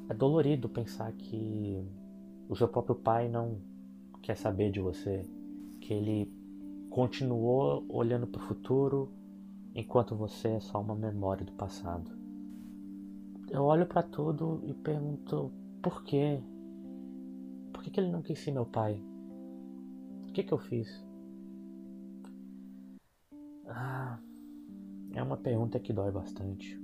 É 0.09 0.13
dolorido 0.13 0.67
pensar 0.67 1.11
que 1.13 1.87
o 2.49 2.55
seu 2.55 2.67
próprio 2.67 2.95
pai 2.95 3.29
não 3.29 3.61
quer 4.21 4.35
saber 4.35 4.71
de 4.71 4.79
você, 4.79 5.23
que 5.79 5.93
ele 5.93 6.33
continuou 6.89 7.85
olhando 7.87 8.25
para 8.25 8.41
o 8.41 8.45
futuro 8.45 9.11
enquanto 9.75 10.15
você 10.15 10.47
é 10.49 10.59
só 10.59 10.81
uma 10.81 10.95
memória 10.95 11.45
do 11.45 11.51
passado. 11.53 12.24
Eu 13.49 13.63
olho 13.63 13.85
para 13.85 14.01
tudo 14.03 14.61
e 14.65 14.73
pergunto 14.73 15.51
por 15.81 16.03
quê? 16.03 16.41
Por 17.71 17.83
que, 17.83 17.91
que 17.91 17.99
ele 17.99 18.11
não 18.11 18.21
quis 18.21 18.39
ser 18.39 18.51
meu 18.51 18.65
pai? 18.65 19.01
O 20.27 20.31
que, 20.33 20.43
que 20.43 20.51
eu 20.51 20.57
fiz? 20.57 21.05
Ah, 23.67 24.19
é 25.13 25.21
uma 25.21 25.37
pergunta 25.37 25.79
que 25.79 25.93
dói 25.93 26.11
bastante. 26.11 26.79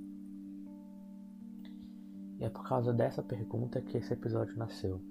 E 2.39 2.43
é 2.43 2.50
por 2.50 2.67
causa 2.67 2.93
dessa 2.93 3.21
pergunta 3.21 3.82
que 3.82 3.97
esse 3.97 4.13
episódio 4.13 4.58
nasceu. 4.58 5.02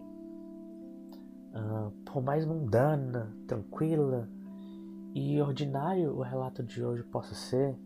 Uh, 1.53 1.91
por 2.05 2.23
mais 2.23 2.47
mundana, 2.47 3.37
tranquila 3.47 4.29
e 5.15 5.41
ordinário 5.41 6.17
o 6.17 6.23
relato 6.23 6.63
de 6.63 6.85
hoje 6.85 7.03
possa 7.03 7.35
ser, 7.35 7.77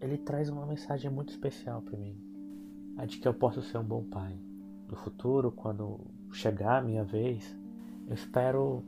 ele 0.00 0.18
traz 0.18 0.48
uma 0.48 0.64
mensagem 0.66 1.10
muito 1.10 1.30
especial 1.30 1.82
para 1.82 1.98
mim. 1.98 2.23
A 2.96 3.06
de 3.06 3.18
que 3.18 3.26
eu 3.26 3.34
posso 3.34 3.60
ser 3.62 3.78
um 3.78 3.84
bom 3.84 4.04
pai. 4.04 4.38
No 4.88 4.96
futuro, 4.96 5.50
quando 5.50 6.00
chegar 6.32 6.78
a 6.78 6.82
minha 6.82 7.04
vez, 7.04 7.56
eu 8.06 8.14
espero 8.14 8.84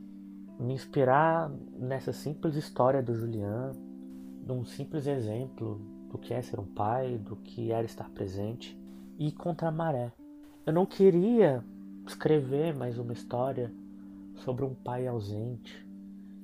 me 0.59 0.73
inspirar 0.73 1.51
nessa 1.77 2.11
simples 2.11 2.55
história 2.55 3.01
do 3.01 3.13
Julian, 3.13 3.73
num 4.45 4.65
simples 4.65 5.05
exemplo 5.07 5.81
do 6.09 6.17
que 6.17 6.33
é 6.33 6.41
ser 6.41 6.59
um 6.59 6.65
pai, 6.65 7.17
do 7.17 7.35
que 7.35 7.71
era 7.71 7.85
estar 7.85 8.09
presente 8.09 8.77
e 9.19 9.31
contra 9.31 9.67
a 9.67 9.71
maré. 9.71 10.11
Eu 10.65 10.73
não 10.73 10.85
queria 10.85 11.63
escrever 12.05 12.75
mais 12.75 12.97
uma 12.97 13.13
história 13.13 13.73
sobre 14.35 14.63
um 14.63 14.73
pai 14.73 15.07
ausente, 15.07 15.85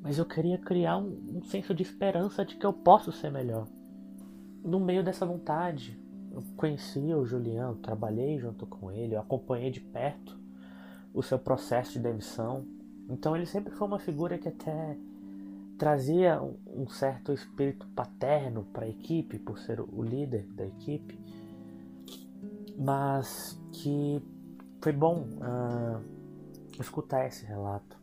mas 0.02 0.18
eu 0.18 0.26
queria 0.26 0.58
criar 0.58 0.98
um, 0.98 1.38
um 1.38 1.44
senso 1.44 1.74
de 1.74 1.84
esperança 1.84 2.44
de 2.44 2.56
que 2.56 2.66
eu 2.66 2.74
posso 2.74 3.12
ser 3.12 3.32
melhor. 3.32 3.68
No 4.64 4.80
meio 4.80 5.04
dessa 5.04 5.26
vontade, 5.26 5.98
eu 6.34 6.44
conheci 6.58 7.14
o 7.14 7.26
Juliano, 7.26 7.76
trabalhei 7.76 8.38
junto 8.40 8.66
com 8.66 8.92
ele, 8.92 9.16
eu 9.16 9.20
acompanhei 9.20 9.72
de 9.72 9.80
perto 9.80 10.38
o 11.14 11.22
seu 11.22 11.40
processo 11.40 11.94
de 11.94 12.00
demissão. 12.00 12.66
Então 13.08 13.36
ele 13.36 13.46
sempre 13.46 13.74
foi 13.74 13.88
uma 13.88 14.00
figura 14.00 14.38
que 14.38 14.50
até 14.50 14.98
trazia 15.78 16.42
um 16.42 16.88
certo 16.88 17.32
espírito 17.32 17.88
paterno 17.96 18.66
para 18.74 18.86
a 18.86 18.90
equipe, 18.90 19.38
por 19.40 19.60
ser 19.60 19.80
o 19.80 20.02
líder 20.02 20.46
da 20.48 20.66
equipe 20.66 21.18
mas 22.78 23.60
que 23.72 24.22
foi 24.82 24.92
bom 24.92 25.28
uh, 25.38 26.04
escutar 26.80 27.28
esse 27.28 27.46
relato. 27.46 27.98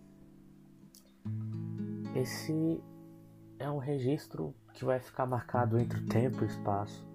Esse 2.14 2.83
é 3.59 3.71
um 3.71 3.79
registro 3.79 4.55
que 4.73 4.85
vai 4.85 4.99
ficar 5.01 5.27
marcado 5.27 5.79
entre 5.79 6.01
o 6.01 6.07
tempo 6.07 6.43
e 6.43 6.45
o 6.45 6.47
espaço. 6.47 7.07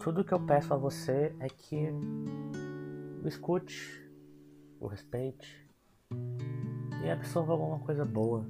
Tudo 0.00 0.24
que 0.24 0.32
eu 0.32 0.40
peço 0.40 0.74
a 0.74 0.76
você 0.76 1.34
é 1.38 1.48
que 1.48 1.88
o 3.22 3.28
escute, 3.28 4.10
o 4.80 4.86
respeite 4.86 5.68
e 7.04 7.10
absorva 7.10 7.52
alguma 7.52 7.78
coisa 7.80 8.04
boa. 8.04 8.46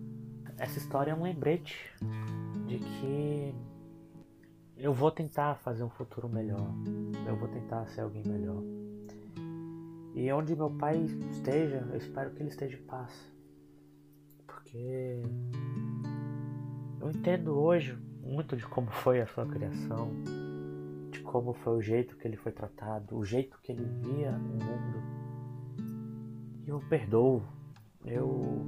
Essa 0.59 0.79
história 0.79 1.11
é 1.11 1.15
um 1.15 1.23
lembrete 1.23 1.95
de 2.67 2.79
que 2.79 3.55
eu 4.77 4.93
vou 4.93 5.11
tentar 5.11 5.57
fazer 5.57 5.85
um 5.85 5.91
futuro 5.91 6.29
melhor. 6.29 6.73
Eu 7.27 7.37
vou 7.37 7.49
tentar 7.49 7.87
ser 7.89 8.03
alguém 8.03 8.23
melhor. 8.27 8.63
E 10.15 10.31
onde 10.33 10.55
meu 10.55 10.71
pai 10.71 11.05
esteja, 11.31 11.89
eu 11.91 11.97
espero 11.97 12.31
que 12.31 12.43
ele 12.43 12.51
esteja 12.51 12.77
em 12.77 12.83
paz. 12.83 13.33
Porque 14.47 15.23
eu 17.01 17.11
entendo 17.11 17.59
hoje 17.59 17.99
muito 18.23 18.57
de 18.57 18.67
como 18.67 18.91
foi 18.91 19.21
a 19.21 19.27
sua 19.27 19.47
criação, 19.47 20.11
como 21.33 21.55
foi 21.55 21.79
o 21.79 21.81
jeito 21.81 22.15
que 22.19 22.29
ele 22.29 22.37
foi 22.37 22.53
tratado, 22.53 23.17
o 23.17 23.25
jeito 23.25 23.59
que 23.63 23.73
ele 23.73 23.85
via 23.85 24.33
o 24.33 24.39
mundo. 24.39 25.03
E 26.67 26.69
eu 26.69 26.79
perdoo. 26.91 27.43
Eu, 28.05 28.67